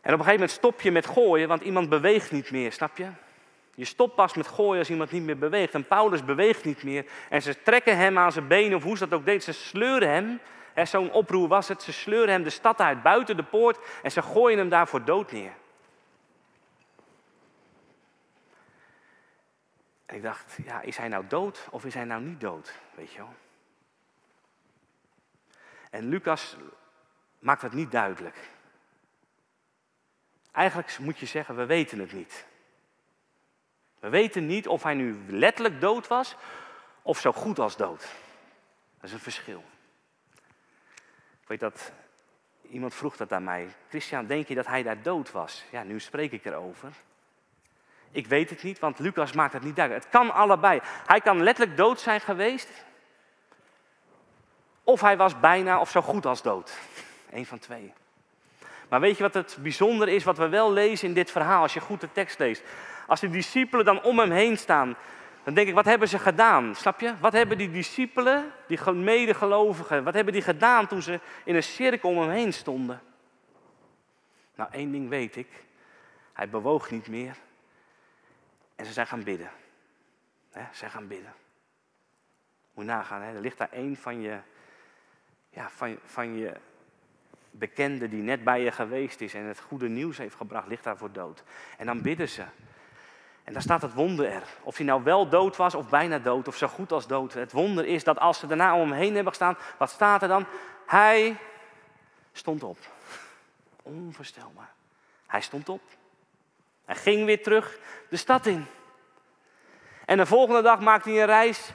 En 0.00 0.12
op 0.12 0.18
een 0.18 0.24
gegeven 0.24 0.32
moment 0.32 0.50
stop 0.50 0.80
je 0.80 0.92
met 0.92 1.06
gooien, 1.06 1.48
want 1.48 1.62
iemand 1.62 1.88
beweegt 1.88 2.30
niet 2.30 2.50
meer, 2.50 2.72
snap 2.72 2.96
je? 2.96 3.06
Je 3.76 3.84
stopt 3.84 4.14
pas 4.14 4.34
met 4.34 4.46
gooien 4.46 4.78
als 4.78 4.90
iemand 4.90 5.10
niet 5.10 5.22
meer 5.22 5.38
beweegt. 5.38 5.74
En 5.74 5.86
Paulus 5.86 6.24
beweegt 6.24 6.64
niet 6.64 6.82
meer. 6.82 7.04
En 7.28 7.42
ze 7.42 7.62
trekken 7.62 7.96
hem 7.96 8.18
aan 8.18 8.32
zijn 8.32 8.46
benen, 8.46 8.76
of 8.76 8.82
hoe 8.82 8.96
ze 8.96 9.08
dat 9.08 9.18
ook 9.18 9.24
deed. 9.24 9.44
Ze 9.44 9.52
sleuren 9.52 10.10
hem. 10.10 10.40
Zo'n 10.86 11.12
oproer 11.12 11.48
was 11.48 11.68
het. 11.68 11.82
Ze 11.82 11.92
sleuren 11.92 12.30
hem 12.30 12.42
de 12.42 12.50
stad 12.50 12.80
uit, 12.80 13.02
buiten 13.02 13.36
de 13.36 13.42
poort. 13.42 13.78
En 14.02 14.10
ze 14.10 14.22
gooien 14.22 14.58
hem 14.58 14.68
daar 14.68 14.88
voor 14.88 15.04
dood 15.04 15.32
neer. 15.32 15.52
En 20.06 20.16
ik 20.16 20.22
dacht, 20.22 20.58
ja, 20.64 20.80
is 20.80 20.96
hij 20.96 21.08
nou 21.08 21.26
dood 21.26 21.68
of 21.70 21.84
is 21.84 21.94
hij 21.94 22.04
nou 22.04 22.22
niet 22.22 22.40
dood? 22.40 22.74
Weet 22.94 23.12
je 23.12 23.18
wel. 23.18 23.34
En 25.90 26.08
Lucas 26.08 26.56
maakt 27.38 27.62
het 27.62 27.72
niet 27.72 27.90
duidelijk. 27.90 28.50
Eigenlijk 30.52 30.98
moet 30.98 31.18
je 31.18 31.26
zeggen, 31.26 31.56
we 31.56 31.66
weten 31.66 31.98
het 31.98 32.12
niet. 32.12 32.46
We 33.98 34.08
weten 34.08 34.46
niet 34.46 34.68
of 34.68 34.82
hij 34.82 34.94
nu 34.94 35.18
letterlijk 35.28 35.80
dood 35.80 36.06
was 36.06 36.36
of 37.02 37.18
zo 37.18 37.32
goed 37.32 37.58
als 37.58 37.76
dood. 37.76 38.00
Dat 38.94 39.04
is 39.04 39.12
een 39.12 39.18
verschil. 39.18 39.64
Ik 41.40 41.48
weet 41.48 41.60
dat 41.60 41.92
iemand 42.68 42.94
vroeg 42.94 43.16
dat 43.16 43.32
aan 43.32 43.44
mij. 43.44 43.68
Christian, 43.88 44.26
denk 44.26 44.48
je 44.48 44.54
dat 44.54 44.66
hij 44.66 44.82
daar 44.82 45.02
dood 45.02 45.30
was? 45.30 45.64
Ja, 45.70 45.82
nu 45.82 46.00
spreek 46.00 46.32
ik 46.32 46.44
erover. 46.44 46.92
Ik 48.10 48.26
weet 48.26 48.50
het 48.50 48.62
niet, 48.62 48.78
want 48.78 48.98
Lucas 48.98 49.32
maakt 49.32 49.52
het 49.52 49.62
niet 49.62 49.76
duidelijk. 49.76 50.04
Het 50.04 50.14
kan 50.14 50.34
allebei. 50.34 50.80
Hij 51.06 51.20
kan 51.20 51.42
letterlijk 51.42 51.76
dood 51.76 52.00
zijn 52.00 52.20
geweest. 52.20 52.68
Of 54.84 55.00
hij 55.00 55.16
was 55.16 55.40
bijna 55.40 55.80
of 55.80 55.90
zo 55.90 56.02
goed 56.02 56.26
als 56.26 56.42
dood. 56.42 56.78
Eén 57.30 57.46
van 57.46 57.58
twee. 57.58 57.92
Maar 58.88 59.00
weet 59.00 59.16
je 59.16 59.22
wat 59.22 59.34
het 59.34 59.58
bijzonder 59.60 60.08
is, 60.08 60.24
wat 60.24 60.38
we 60.38 60.48
wel 60.48 60.72
lezen 60.72 61.08
in 61.08 61.14
dit 61.14 61.30
verhaal, 61.30 61.62
als 61.62 61.74
je 61.74 61.80
goed 61.80 62.00
de 62.00 62.12
tekst 62.12 62.38
leest? 62.38 62.62
Als 63.06 63.20
die 63.20 63.30
discipelen 63.30 63.84
dan 63.84 64.02
om 64.02 64.18
hem 64.18 64.30
heen 64.30 64.58
staan, 64.58 64.96
dan 65.44 65.54
denk 65.54 65.68
ik, 65.68 65.74
wat 65.74 65.84
hebben 65.84 66.08
ze 66.08 66.18
gedaan? 66.18 66.74
Snap 66.74 67.00
je? 67.00 67.14
Wat 67.20 67.32
hebben 67.32 67.58
die 67.58 67.70
discipelen, 67.70 68.52
die 68.66 68.92
medegelovigen, 68.92 70.04
wat 70.04 70.14
hebben 70.14 70.32
die 70.32 70.42
gedaan 70.42 70.86
toen 70.86 71.02
ze 71.02 71.20
in 71.44 71.54
een 71.54 71.62
cirkel 71.62 72.10
om 72.10 72.18
hem 72.18 72.30
heen 72.30 72.52
stonden? 72.52 73.00
Nou, 74.54 74.70
één 74.72 74.90
ding 74.90 75.08
weet 75.08 75.36
ik. 75.36 75.48
Hij 76.32 76.48
bewoog 76.48 76.90
niet 76.90 77.08
meer. 77.08 77.36
En 78.76 78.86
ze 78.86 78.92
zijn 78.92 79.06
gaan 79.06 79.22
bidden. 79.22 79.50
He, 80.50 80.64
ze 80.72 80.88
gaan 80.88 81.08
bidden. 81.08 81.34
Moet 82.74 82.84
nagaan, 82.84 83.22
er 83.22 83.40
ligt 83.40 83.58
daar 83.58 83.72
één 83.72 83.96
van 83.96 84.20
je, 84.20 84.38
ja, 85.50 85.70
van, 85.70 85.98
van 86.04 86.36
je 86.36 86.56
bekende 87.50 88.08
die 88.08 88.22
net 88.22 88.44
bij 88.44 88.60
je 88.60 88.72
geweest 88.72 89.20
is 89.20 89.34
en 89.34 89.44
het 89.44 89.60
goede 89.60 89.88
nieuws 89.88 90.18
heeft 90.18 90.34
gebracht, 90.34 90.66
ligt 90.66 90.84
daar 90.84 90.96
voor 90.96 91.12
dood. 91.12 91.42
En 91.78 91.86
dan 91.86 92.02
bidden 92.02 92.28
ze. 92.28 92.44
En 93.44 93.52
daar 93.52 93.62
staat 93.62 93.82
het 93.82 93.94
wonder 93.94 94.26
er. 94.26 94.42
Of 94.62 94.76
hij 94.76 94.86
nou 94.86 95.02
wel 95.02 95.28
dood 95.28 95.56
was 95.56 95.74
of 95.74 95.88
bijna 95.88 96.18
dood 96.18 96.48
of 96.48 96.56
zo 96.56 96.68
goed 96.68 96.92
als 96.92 97.06
dood. 97.06 97.32
Het 97.32 97.52
wonder 97.52 97.84
is 97.86 98.04
dat 98.04 98.18
als 98.18 98.38
ze 98.38 98.46
daarna 98.46 98.74
om 98.74 98.80
hem 98.80 98.98
heen 98.98 99.14
hebben 99.14 99.32
gestaan, 99.32 99.56
wat 99.78 99.90
staat 99.90 100.22
er 100.22 100.28
dan? 100.28 100.46
Hij 100.86 101.36
stond 102.32 102.62
op. 102.62 102.78
Onvoorstelbaar. 103.82 104.72
Hij 105.26 105.40
stond 105.40 105.68
op. 105.68 105.80
Hij 106.86 106.96
ging 106.96 107.24
weer 107.24 107.42
terug 107.42 107.78
de 108.08 108.16
stad 108.16 108.46
in. 108.46 108.66
En 110.04 110.16
de 110.16 110.26
volgende 110.26 110.62
dag 110.62 110.80
maakte 110.80 111.10
hij 111.10 111.20
een 111.20 111.26
reis 111.26 111.70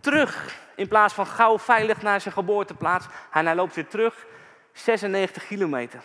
terug. 0.00 0.62
In 0.76 0.88
plaats 0.88 1.14
van 1.14 1.26
gauw 1.26 1.58
veilig 1.58 2.02
naar 2.02 2.20
zijn 2.20 2.34
geboorteplaats. 2.34 3.06
hij 3.30 3.54
loopt 3.54 3.74
weer 3.74 3.88
terug 3.88 4.26
96 4.72 5.46
kilometer. 5.46 5.98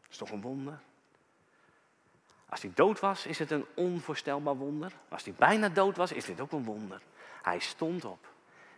Dat 0.00 0.10
is 0.10 0.16
toch 0.16 0.30
een 0.30 0.40
wonder? 0.40 0.78
Als 2.48 2.62
hij 2.62 2.70
dood 2.74 3.00
was, 3.00 3.26
is 3.26 3.38
het 3.38 3.50
een 3.50 3.66
onvoorstelbaar 3.74 4.56
wonder. 4.56 4.92
Als 5.08 5.24
hij 5.24 5.34
bijna 5.36 5.68
dood 5.68 5.96
was, 5.96 6.12
is 6.12 6.24
dit 6.24 6.40
ook 6.40 6.52
een 6.52 6.64
wonder. 6.64 7.00
Hij 7.42 7.58
stond 7.58 8.04
op 8.04 8.26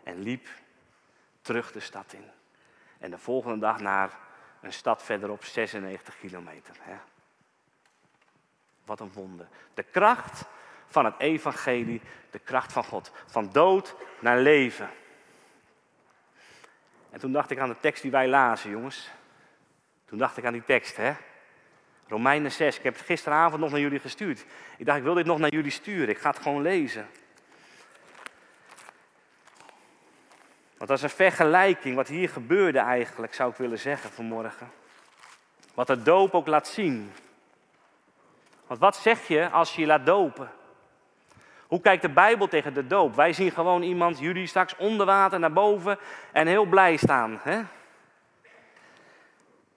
en 0.03 0.23
liep 0.23 0.47
terug 1.42 1.73
de 1.73 1.81
stad 1.81 2.12
in. 2.12 2.31
En 2.99 3.11
de 3.11 3.18
volgende 3.18 3.59
dag 3.59 3.81
naar 3.81 4.18
een 4.61 4.73
stad 4.73 5.03
verderop, 5.03 5.44
96 5.44 6.18
kilometer. 6.18 6.77
Wat 8.88 9.01
een 9.01 9.12
wonder. 9.12 9.46
De 9.74 9.83
kracht 9.83 10.44
van 10.87 11.05
het 11.05 11.14
evangelie, 11.18 12.01
de 12.31 12.38
kracht 12.38 12.72
van 12.72 12.85
God. 12.85 13.12
Van 13.27 13.53
dood 13.53 13.94
naar 14.18 14.38
leven. 14.38 14.90
En 17.11 17.20
toen 17.20 17.33
dacht 17.33 17.51
ik 17.51 17.59
aan 17.59 17.68
de 17.68 17.81
tekst 17.81 18.03
die 18.03 18.11
wij 18.11 18.29
lazen, 18.29 18.70
jongens. 18.70 19.11
Toen 20.05 20.18
dacht 20.18 20.37
ik 20.37 20.44
aan 20.44 20.53
die 20.53 20.64
tekst, 20.64 20.96
hè. 20.96 21.12
Romeinen 22.09 22.53
6. 22.53 22.77
Ik 22.77 22.83
heb 22.83 22.96
het 22.96 23.07
gisteravond 23.07 23.61
nog 23.61 23.70
naar 23.70 23.81
jullie 23.81 23.98
gestuurd. 23.98 24.44
Ik 24.79 24.87
dacht, 24.87 24.98
ik 24.98 25.05
wil 25.05 25.14
dit 25.14 25.27
nog 25.27 25.38
naar 25.38 25.53
jullie 25.53 25.70
sturen. 25.70 26.09
Ik 26.09 26.18
ga 26.18 26.31
het 26.31 26.38
gewoon 26.38 26.62
lezen. 26.62 27.09
Want 30.77 30.90
dat 30.90 30.98
is 30.98 31.03
een 31.03 31.11
vergelijking 31.11 31.96
wat 31.96 32.09
hier 32.09 32.29
gebeurde 32.29 32.79
eigenlijk, 32.79 33.35
zou 33.35 33.51
ik 33.51 33.57
willen 33.57 33.79
zeggen 33.79 34.11
vanmorgen. 34.11 34.70
Wat 35.74 35.87
de 35.87 36.03
doop 36.03 36.35
ook 36.35 36.46
laat 36.46 36.68
zien. 36.68 37.12
Want 38.68 38.81
wat 38.81 38.96
zeg 38.96 39.28
je 39.28 39.48
als 39.50 39.74
je 39.74 39.81
je 39.81 39.87
laat 39.87 40.07
dopen? 40.07 40.50
Hoe 41.66 41.81
kijkt 41.81 42.02
de 42.02 42.09
Bijbel 42.09 42.48
tegen 42.48 42.74
de 42.74 42.87
doop? 42.87 43.14
Wij 43.14 43.33
zien 43.33 43.50
gewoon 43.50 43.83
iemand, 43.83 44.18
jullie 44.18 44.46
straks 44.46 44.76
onder 44.76 45.07
water 45.07 45.38
naar 45.38 45.52
boven 45.52 45.98
en 46.33 46.46
heel 46.46 46.64
blij 46.64 46.96
staan. 46.96 47.40
Hè? 47.42 47.62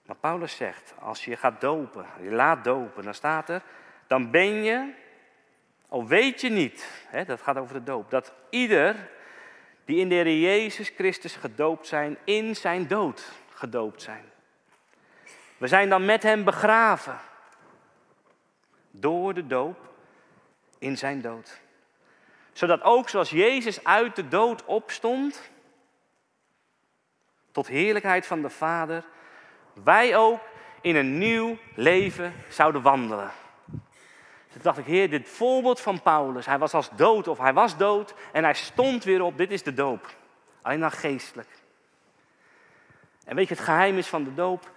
Maar 0.06 0.16
Paulus 0.20 0.56
zegt, 0.56 0.94
als 0.98 1.24
je 1.24 1.36
gaat 1.36 1.60
dopen, 1.60 2.06
je 2.20 2.30
laat 2.30 2.64
dopen, 2.64 3.04
dan 3.04 3.14
staat 3.14 3.48
er, 3.48 3.62
dan 4.06 4.30
ben 4.30 4.62
je, 4.62 4.92
al 5.88 6.06
weet 6.06 6.40
je 6.40 6.48
niet, 6.48 7.04
hè, 7.06 7.24
dat 7.24 7.42
gaat 7.42 7.56
over 7.56 7.74
de 7.74 7.82
doop, 7.82 8.10
dat 8.10 8.32
ieder 8.50 9.10
die 9.84 10.00
in 10.00 10.08
de 10.08 10.14
Heer 10.14 10.38
Jezus 10.38 10.88
Christus 10.88 11.36
gedoopt 11.36 11.86
zijn, 11.86 12.16
in 12.24 12.56
zijn 12.56 12.86
dood 12.86 13.32
gedoopt 13.54 14.02
zijn. 14.02 14.24
We 15.56 15.66
zijn 15.66 15.88
dan 15.88 16.04
met 16.04 16.22
hem 16.22 16.44
begraven 16.44 17.18
door 18.92 19.34
de 19.34 19.46
doop 19.46 19.78
in 20.78 20.98
zijn 20.98 21.20
dood. 21.20 21.60
Zodat 22.52 22.82
ook 22.82 23.08
zoals 23.08 23.30
Jezus 23.30 23.84
uit 23.84 24.16
de 24.16 24.28
dood 24.28 24.64
opstond, 24.64 25.50
tot 27.52 27.66
heerlijkheid 27.66 28.26
van 28.26 28.42
de 28.42 28.50
Vader, 28.50 29.04
wij 29.84 30.16
ook 30.16 30.40
in 30.80 30.96
een 30.96 31.18
nieuw 31.18 31.58
leven 31.74 32.34
zouden 32.48 32.82
wandelen. 32.82 33.30
Toen 34.52 34.62
dacht 34.62 34.78
ik, 34.78 34.84
Heer, 34.84 35.10
dit 35.10 35.28
voorbeeld 35.28 35.80
van 35.80 36.02
Paulus, 36.02 36.46
hij 36.46 36.58
was 36.58 36.74
als 36.74 36.90
dood 36.96 37.28
of 37.28 37.38
hij 37.38 37.52
was 37.52 37.76
dood 37.76 38.14
en 38.32 38.44
hij 38.44 38.54
stond 38.54 39.04
weer 39.04 39.22
op, 39.22 39.36
dit 39.38 39.50
is 39.50 39.62
de 39.62 39.74
doop. 39.74 40.14
Alleen 40.62 40.80
dan 40.80 40.90
geestelijk. 40.90 41.48
En 43.24 43.36
weet 43.36 43.48
je, 43.48 43.54
het 43.54 43.64
geheim 43.64 43.98
is 43.98 44.08
van 44.08 44.24
de 44.24 44.34
doop, 44.34 44.70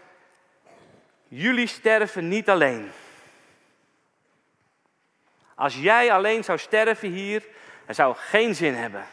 jullie 1.28 1.68
sterven 1.68 2.28
niet 2.28 2.50
alleen. 2.50 2.92
Als 5.56 5.76
jij 5.76 6.12
alleen 6.12 6.44
zou 6.44 6.58
sterven 6.58 7.10
hier, 7.10 7.46
dan 7.86 7.96
zou 7.96 8.16
geen 8.16 8.56
zin 8.56 8.74
hebben. 8.74 9.06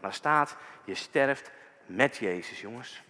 Maar 0.00 0.12
staat, 0.12 0.56
je 0.84 0.94
sterft 0.94 1.50
met 1.86 2.16
Jezus, 2.16 2.60
jongens. 2.60 3.02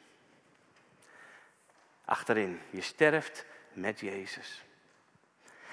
Achterin, 2.05 2.61
je 2.71 2.81
sterft 2.81 3.45
met 3.73 4.01
Jezus. 4.01 4.65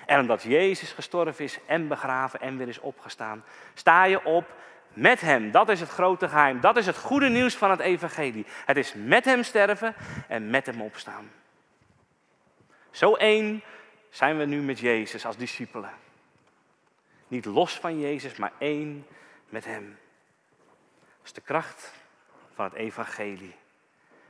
En 0.05 0.19
omdat 0.19 0.43
Jezus 0.43 0.91
gestorven 0.91 1.43
is 1.43 1.57
en 1.65 1.87
begraven 1.87 2.41
en 2.41 2.57
weer 2.57 2.67
is 2.67 2.79
opgestaan, 2.79 3.43
sta 3.73 4.03
je 4.03 4.25
op 4.25 4.53
met 4.93 5.21
Hem. 5.21 5.51
Dat 5.51 5.69
is 5.69 5.79
het 5.79 5.89
grote 5.89 6.27
geheim. 6.27 6.59
Dat 6.59 6.77
is 6.77 6.85
het 6.85 6.97
goede 6.97 7.29
nieuws 7.29 7.55
van 7.55 7.69
het 7.69 7.79
Evangelie. 7.79 8.45
Het 8.65 8.77
is 8.77 8.93
met 8.95 9.25
Hem 9.25 9.43
sterven 9.43 9.95
en 10.27 10.49
met 10.49 10.65
Hem 10.65 10.81
opstaan. 10.81 11.31
Zo 12.91 13.13
één 13.13 13.63
zijn 14.11 14.37
we 14.37 14.45
nu 14.45 14.61
met 14.61 14.79
Jezus 14.79 15.25
als 15.25 15.37
discipelen. 15.37 15.93
Niet 17.27 17.45
los 17.45 17.79
van 17.79 17.99
Jezus, 17.99 18.35
maar 18.35 18.51
één 18.57 19.07
met 19.49 19.65
Hem. 19.65 19.97
Dat 20.99 21.25
is 21.25 21.33
de 21.33 21.41
kracht 21.41 21.93
van 22.53 22.65
het 22.65 22.73
Evangelie. 22.73 23.55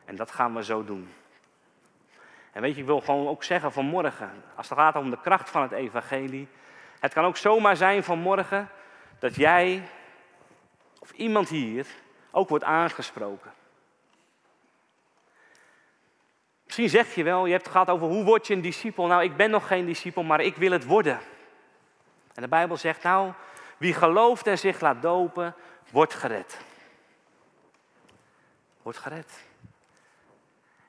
En 0.06 0.16
dat 0.16 0.32
gaan 0.32 0.56
we 0.56 0.64
zo 0.64 0.86
doen. 0.86 1.10
En 2.52 2.62
weet 2.62 2.74
je, 2.74 2.80
ik 2.80 2.86
wil 2.86 3.02
gewoon 3.02 3.28
ook 3.28 3.44
zeggen 3.44 3.72
vanmorgen, 3.72 4.44
als 4.56 4.70
het 4.70 4.78
gaat 4.78 4.96
om 4.96 5.10
de 5.10 5.22
kracht 5.22 5.50
van 5.50 5.62
het 5.62 5.72
Evangelie, 5.72 6.48
Het 7.00 7.14
kan 7.14 7.26
ook 7.26 7.38
zomaar 7.38 7.76
zijn 7.76 8.04
vanmorgen 8.04 8.70
dat 9.20 9.36
jij 9.36 9.84
of 11.00 11.12
iemand 11.12 11.50
hier 11.50 11.88
ook 12.32 12.50
wordt 12.50 12.64
aangesproken. 12.64 13.52
Misschien 16.72 16.90
zeg 17.04 17.16
je 17.16 17.24
wel, 17.24 17.46
je 17.46 17.52
hebt 17.52 17.64
het 17.64 17.72
gehad 17.72 17.90
over 17.90 18.08
hoe 18.08 18.24
word 18.24 18.48
je 18.48 18.54
een 18.54 18.62
discipel. 18.62 19.08
Nou, 19.08 19.24
ik 19.24 19.36
ben 19.36 19.50
nog 19.50 19.68
geen 19.68 19.86
discipel, 19.86 20.24
maar 20.24 20.42
ik 20.42 20.56
wil 20.56 20.72
het 20.72 20.86
worden. 20.86 21.20
En 22.34 22.42
de 22.42 22.48
Bijbel 22.48 22.78
zegt, 22.78 23.04
nou, 23.04 23.32
wie 23.78 23.94
gelooft 23.94 24.48
en 24.48 24.58
zich 24.58 24.82
laat 24.82 25.02
dopen, 25.02 25.56
wordt 25.90 26.14
gered. 26.14 26.58
Wordt 28.82 28.98
gered. 28.98 29.44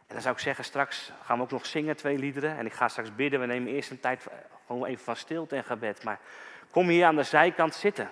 En 0.07 0.15
dan 0.15 0.21
zou 0.21 0.35
ik 0.35 0.41
zeggen, 0.41 0.65
straks 0.65 1.13
gaan 1.23 1.37
we 1.37 1.43
ook 1.43 1.51
nog 1.51 1.67
zingen, 1.67 1.97
twee 1.97 2.19
liederen. 2.19 2.59
En 2.59 2.67
ik 2.67 2.73
ga 2.73 2.89
straks 2.89 3.15
bidden. 3.15 3.41
We 3.41 3.47
nemen 3.47 3.73
eerst 3.73 3.91
een 3.91 4.01
tijd 4.01 4.27
gewoon 4.67 4.85
even 4.85 5.05
van 5.05 5.17
stilte 5.17 5.57
en 5.57 5.65
gebed. 5.65 6.05
Maar 6.05 6.21
kom 6.71 6.89
hier 6.89 7.07
aan 7.07 7.17
de 7.17 7.23
zijkant 7.23 7.75
zitten. 7.75 8.11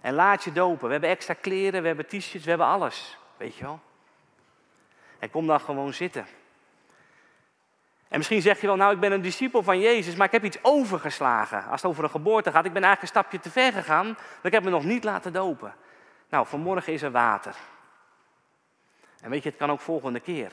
En 0.00 0.14
laat 0.14 0.44
je 0.44 0.52
dopen. 0.52 0.86
We 0.86 0.92
hebben 0.92 1.10
extra 1.10 1.34
kleren, 1.34 1.80
we 1.80 1.86
hebben 1.86 2.06
t-shirts, 2.06 2.44
we 2.44 2.48
hebben 2.48 2.66
alles. 2.66 3.18
Weet 3.36 3.56
je 3.56 3.64
wel? 3.64 3.80
En 5.18 5.30
kom 5.30 5.46
dan 5.46 5.60
gewoon 5.60 5.94
zitten. 5.94 6.26
En 8.10 8.16
misschien 8.16 8.42
zeg 8.42 8.60
je 8.60 8.66
wel, 8.66 8.76
nou 8.76 8.94
ik 8.94 9.00
ben 9.00 9.12
een 9.12 9.22
discipel 9.22 9.62
van 9.62 9.80
Jezus, 9.80 10.14
maar 10.16 10.26
ik 10.26 10.32
heb 10.32 10.44
iets 10.44 10.58
overgeslagen. 10.62 11.64
Als 11.64 11.82
het 11.82 11.90
over 11.90 12.04
een 12.04 12.10
geboorte 12.10 12.50
gaat, 12.50 12.64
ik 12.64 12.72
ben 12.72 12.82
eigenlijk 12.82 13.02
een 13.02 13.20
stapje 13.20 13.40
te 13.40 13.50
ver 13.50 13.72
gegaan, 13.72 14.04
want 14.04 14.44
ik 14.44 14.52
heb 14.52 14.62
me 14.62 14.70
nog 14.70 14.84
niet 14.84 15.04
laten 15.04 15.32
dopen. 15.32 15.74
Nou, 16.28 16.46
vanmorgen 16.46 16.92
is 16.92 17.02
er 17.02 17.10
water. 17.10 17.54
En 19.20 19.30
weet 19.30 19.42
je, 19.42 19.48
het 19.48 19.58
kan 19.58 19.70
ook 19.70 19.80
volgende 19.80 20.20
keer. 20.20 20.52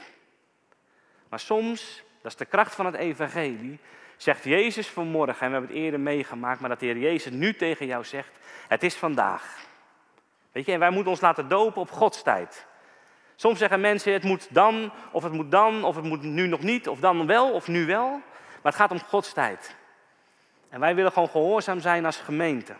Maar 1.29 1.39
soms, 1.39 2.03
dat 2.21 2.31
is 2.31 2.37
de 2.37 2.45
kracht 2.45 2.75
van 2.75 2.85
het 2.85 2.95
evangelie, 2.95 3.79
zegt 4.17 4.43
Jezus 4.43 4.87
vanmorgen, 4.89 5.41
en 5.41 5.47
we 5.47 5.51
hebben 5.51 5.69
het 5.69 5.79
eerder 5.79 5.99
meegemaakt, 5.99 6.59
maar 6.59 6.69
dat 6.69 6.79
de 6.79 6.85
Heer 6.85 6.97
Jezus 6.97 7.31
nu 7.31 7.53
tegen 7.53 7.85
jou 7.85 8.03
zegt, 8.03 8.31
het 8.67 8.83
is 8.83 8.95
vandaag. 8.95 9.57
Weet 10.51 10.65
je, 10.65 10.71
en 10.71 10.79
wij 10.79 10.89
moeten 10.89 11.11
ons 11.11 11.21
laten 11.21 11.47
dopen 11.47 11.81
op 11.81 11.91
Gods 11.91 12.21
tijd. 12.23 12.67
Soms 13.39 13.59
zeggen 13.59 13.81
mensen, 13.81 14.13
het 14.13 14.23
moet 14.23 14.53
dan, 14.53 14.91
of 15.11 15.23
het 15.23 15.31
moet 15.33 15.51
dan, 15.51 15.83
of 15.83 15.95
het 15.95 16.05
moet 16.05 16.21
nu 16.21 16.47
nog 16.47 16.61
niet, 16.61 16.87
of 16.87 16.99
dan 16.99 17.27
wel, 17.27 17.51
of 17.51 17.67
nu 17.67 17.85
wel. 17.85 18.09
Maar 18.09 18.71
het 18.71 18.75
gaat 18.75 18.91
om 18.91 18.99
Gods 18.99 19.33
tijd. 19.33 19.75
En 20.69 20.79
wij 20.79 20.95
willen 20.95 21.11
gewoon 21.11 21.29
gehoorzaam 21.29 21.79
zijn 21.79 22.05
als 22.05 22.17
gemeente. 22.17 22.75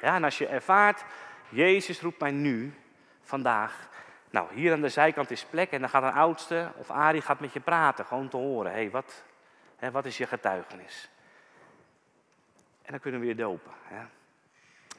Ja, 0.00 0.14
en 0.14 0.24
als 0.24 0.38
je 0.38 0.46
ervaart, 0.46 1.04
Jezus 1.48 2.00
roept 2.00 2.20
mij 2.20 2.30
nu, 2.30 2.74
vandaag. 3.22 3.88
Nou, 4.30 4.54
hier 4.54 4.72
aan 4.72 4.80
de 4.80 4.88
zijkant 4.88 5.30
is 5.30 5.44
plek 5.44 5.70
en 5.70 5.80
dan 5.80 5.88
gaat 5.88 6.02
een 6.02 6.12
oudste 6.12 6.72
of 6.76 6.90
Ari 6.90 7.20
gaat 7.20 7.40
met 7.40 7.52
je 7.52 7.60
praten, 7.60 8.04
gewoon 8.04 8.28
te 8.28 8.36
horen. 8.36 8.72
Hé, 8.72 8.78
hey, 8.78 8.90
wat, 8.90 9.24
wat 9.92 10.04
is 10.04 10.18
je 10.18 10.26
getuigenis? 10.26 11.10
En 12.82 12.90
dan 12.90 13.00
kunnen 13.00 13.20
we 13.20 13.26
weer 13.26 13.36
dopen. 13.36 13.72
Hè. 13.82 14.04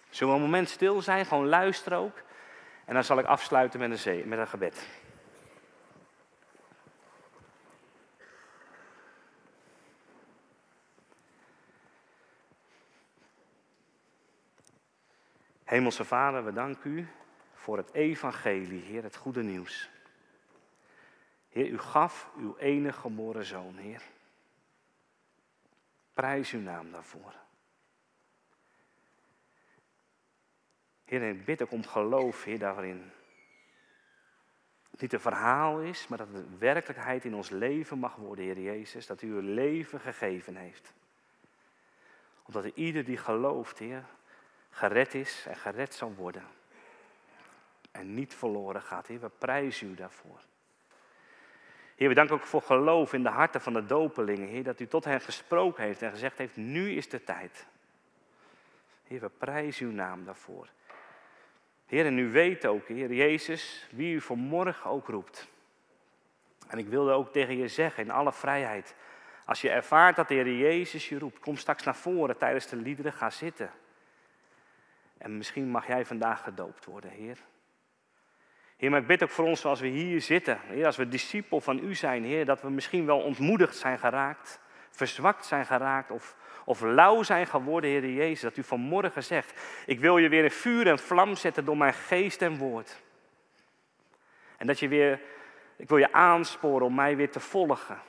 Zullen 0.10 0.34
we 0.34 0.40
een 0.40 0.46
moment 0.46 0.70
stil 0.70 1.02
zijn, 1.02 1.26
gewoon 1.26 1.48
luisteren 1.48 1.98
ook. 1.98 2.22
En 2.86 2.94
dan 2.94 3.04
zal 3.04 3.20
ik 3.20 3.26
afsluiten 3.26 3.80
met 3.80 4.06
een, 4.06 4.28
met 4.28 4.40
een 4.40 4.48
gebed. 4.48 4.88
Hemelse 15.64 16.06
Vader, 16.06 16.46
we 16.46 16.54
danken 16.54 16.92
u 16.92 17.08
voor 17.54 17.78
het 17.78 17.94
evangelie, 17.94 18.82
Heer, 18.82 19.04
het 19.04 19.16
goede 19.16 19.44
nieuws. 19.44 19.90
Heer, 21.50 21.68
u 21.68 21.80
gaf 21.80 22.32
uw 22.38 22.58
enige 22.58 23.00
geboren 23.00 23.46
zoon, 23.46 23.76
Heer. 23.78 24.02
Prijs 26.14 26.52
uw 26.52 26.60
naam 26.60 26.92
daarvoor. 26.92 27.34
Heer, 31.12 31.30
ik 31.30 31.46
bid 31.46 31.62
ook 31.62 31.72
om 31.72 31.84
geloof, 31.84 32.44
Heer, 32.44 32.60
daarin. 32.60 33.12
Niet 35.00 35.14
een 35.14 35.20
verhaal 35.20 35.80
is, 35.80 36.08
maar 36.08 36.18
dat 36.18 36.28
het 36.34 36.58
werkelijkheid 36.58 37.26
in 37.26 37.36
ons 37.36 37.50
leven 37.50 37.98
mag 37.98 38.16
worden, 38.16 38.46
Heer 38.46 38.60
Jezus. 38.60 39.06
Dat 39.06 39.22
u 39.22 39.28
uw 39.28 39.54
leven 39.54 40.00
gegeven 40.00 40.56
heeft. 40.56 40.94
Omdat 42.44 42.66
ieder 42.66 43.06
die 43.06 43.18
gelooft, 43.18 43.78
Heer, 43.78 44.06
gered 44.70 45.14
is 45.14 45.46
en 45.48 45.56
gered 45.56 45.94
zal 45.94 46.14
worden. 46.14 46.44
En 47.92 48.14
niet 48.14 48.36
verloren 48.36 48.82
gaat, 48.82 49.08
Heer. 49.08 49.20
We 49.20 49.30
prijzen 49.30 49.92
u 49.92 49.96
daarvoor. 49.96 50.40
Heer, 51.96 52.08
we 52.08 52.16
danken 52.16 52.36
ook 52.36 52.46
voor 52.46 52.62
geloof 52.62 53.14
in 53.14 53.24
de 53.24 53.30
harten 53.30 53.62
van 53.62 53.74
de 53.74 53.86
dopelingen, 53.86 54.48
Heer. 54.48 54.64
Dat 54.64 54.80
u 54.80 54.88
tot 54.88 55.06
hen 55.06 55.22
gesproken 55.22 55.84
heeft 55.84 56.02
en 56.02 56.12
gezegd 56.12 56.38
heeft, 56.38 56.56
nu 56.56 56.92
is 56.92 57.10
de 57.10 57.24
tijd. 57.24 57.66
Heer, 59.04 59.20
we 59.20 59.30
prijzen 59.30 59.86
uw 59.86 59.94
naam 59.94 60.26
daarvoor. 60.26 60.70
Heer, 61.92 62.06
en 62.06 62.18
u 62.18 62.32
weet 62.32 62.66
ook, 62.66 62.88
Heer 62.88 63.14
Jezus, 63.14 63.88
wie 63.92 64.16
u 64.16 64.22
vanmorgen 64.22 64.90
ook 64.90 65.08
roept. 65.08 65.48
En 66.68 66.78
ik 66.78 66.88
wilde 66.88 67.12
ook 67.12 67.32
tegen 67.32 67.58
je 67.58 67.68
zeggen, 67.68 68.04
in 68.04 68.12
alle 68.12 68.34
vrijheid, 68.34 68.96
als 69.46 69.62
je 69.62 69.70
ervaart 69.70 70.16
dat 70.16 70.28
de 70.28 70.34
Heer 70.34 70.58
Jezus 70.58 71.10
je 71.10 71.20
roept, 71.20 71.40
kom 71.40 71.58
straks 71.58 71.84
naar 71.84 71.96
voren 71.96 72.38
tijdens 72.38 72.68
de 72.68 72.76
liederen, 72.76 73.14
ga 73.14 73.30
zitten. 73.30 73.72
En 75.18 75.38
misschien 75.38 75.70
mag 75.70 75.88
jij 75.88 76.06
vandaag 76.06 76.44
gedoopt 76.44 76.86
worden, 76.86 77.12
Heer. 77.12 77.38
Heer, 78.78 78.90
maar 78.90 79.02
ik 79.02 79.08
bid 79.08 79.24
ook 79.24 79.30
voor 79.30 79.46
ons 79.46 79.62
zoals 79.62 79.80
we 79.80 79.88
hier 79.88 80.22
zitten, 80.22 80.60
Heer, 80.62 80.86
als 80.86 80.98
we 80.98 81.08
discipel 81.08 81.62
van 81.62 81.80
u 81.84 81.96
zijn, 81.96 82.24
Heer, 82.24 82.46
dat 82.46 82.62
we 82.62 82.70
misschien 82.70 83.06
wel 83.06 83.20
ontmoedigd 83.20 83.76
zijn 83.76 84.00
geraakt, 84.00 84.60
verzwakt 84.92 85.46
zijn 85.46 85.66
geraakt 85.66 86.12
of 86.12 86.36
of 86.66 86.82
lauw 86.82 87.24
zijn 87.24 87.48
geworden, 87.48 87.90
Heer 87.90 88.10
Jezus. 88.10 88.42
Dat 88.42 88.58
u 88.58 88.64
vanmorgen 88.64 89.24
zegt, 89.24 89.62
ik 89.86 90.00
wil 90.00 90.18
je 90.18 90.30
weer 90.30 90.44
in 90.44 90.52
vuur 90.52 90.88
en 90.88 91.00
vlam 91.00 91.36
zetten 91.36 91.66
door 91.66 91.78
mijn 91.78 91.94
geest 91.94 92.42
en 92.42 92.58
woord. 92.58 93.02
En 94.58 94.68
dat 94.68 94.80
je 94.80 94.88
weer, 94.88 95.22
ik 95.76 95.90
wil 95.90 95.98
je 95.98 96.14
aansporen 96.14 96.86
om 96.86 96.96
mij 96.96 97.16
weer 97.16 97.32
te 97.32 97.40
volgen. 97.40 98.02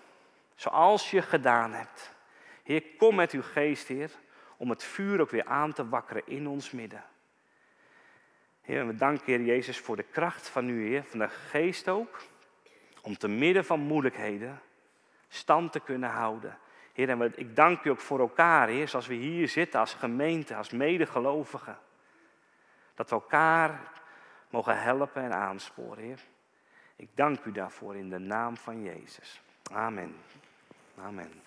Zoals 0.55 1.11
je 1.11 1.23
gedaan 1.23 1.73
hebt. 1.73 2.15
Heer, 2.63 2.83
kom 2.99 3.15
met 3.15 3.33
uw 3.33 3.43
geest, 3.43 3.89
Heer, 3.89 4.11
om 4.57 4.71
het 4.71 4.85
vuur 4.85 5.21
ook 5.21 5.31
weer 5.31 5.45
aan 5.45 5.73
te 5.73 5.89
wakkeren 5.89 6.23
in 6.27 6.49
ons 6.49 6.71
midden. 6.71 7.05
Heer, 8.61 8.87
we 8.87 8.95
danken, 8.95 9.27
Heer 9.27 9.43
Jezus, 9.43 9.79
voor 9.79 9.97
de 9.97 10.07
kracht 10.11 10.49
van 10.49 10.69
u, 10.69 10.89
Heer, 10.89 11.05
van 11.05 11.19
de 11.19 11.29
geest 11.29 11.89
ook. 11.89 12.23
Om 13.03 13.17
te 13.17 13.29
midden 13.29 13.65
van 13.65 13.81
moeilijkheden 13.81 14.61
stand 15.29 15.73
te 15.73 15.81
kunnen 15.81 16.11
houden 16.11 16.59
Heer, 16.93 17.09
en 17.09 17.33
ik 17.39 17.57
dank 17.57 17.85
u 17.85 17.91
ook 17.91 18.01
voor 18.01 18.21
elkaar, 18.21 18.69
Heer, 18.69 18.89
zoals 18.89 19.07
we 19.07 19.15
hier 19.15 19.49
zitten 19.49 19.81
als 19.81 19.95
gemeente, 19.95 20.57
als 20.57 20.71
medegelovigen. 20.71 21.79
Dat 22.95 23.09
we 23.09 23.15
elkaar 23.15 23.81
mogen 24.51 24.83
helpen 24.83 25.23
en 25.23 25.33
aansporen, 25.33 26.05
Heer. 26.05 26.21
Ik 26.97 27.09
dank 27.15 27.45
u 27.45 27.53
daarvoor 27.53 27.97
in 27.97 28.11
de 28.11 28.19
naam 28.19 28.57
van 28.57 28.83
Jezus. 28.83 29.41
Amen. 29.73 30.17
Amen. 30.99 31.43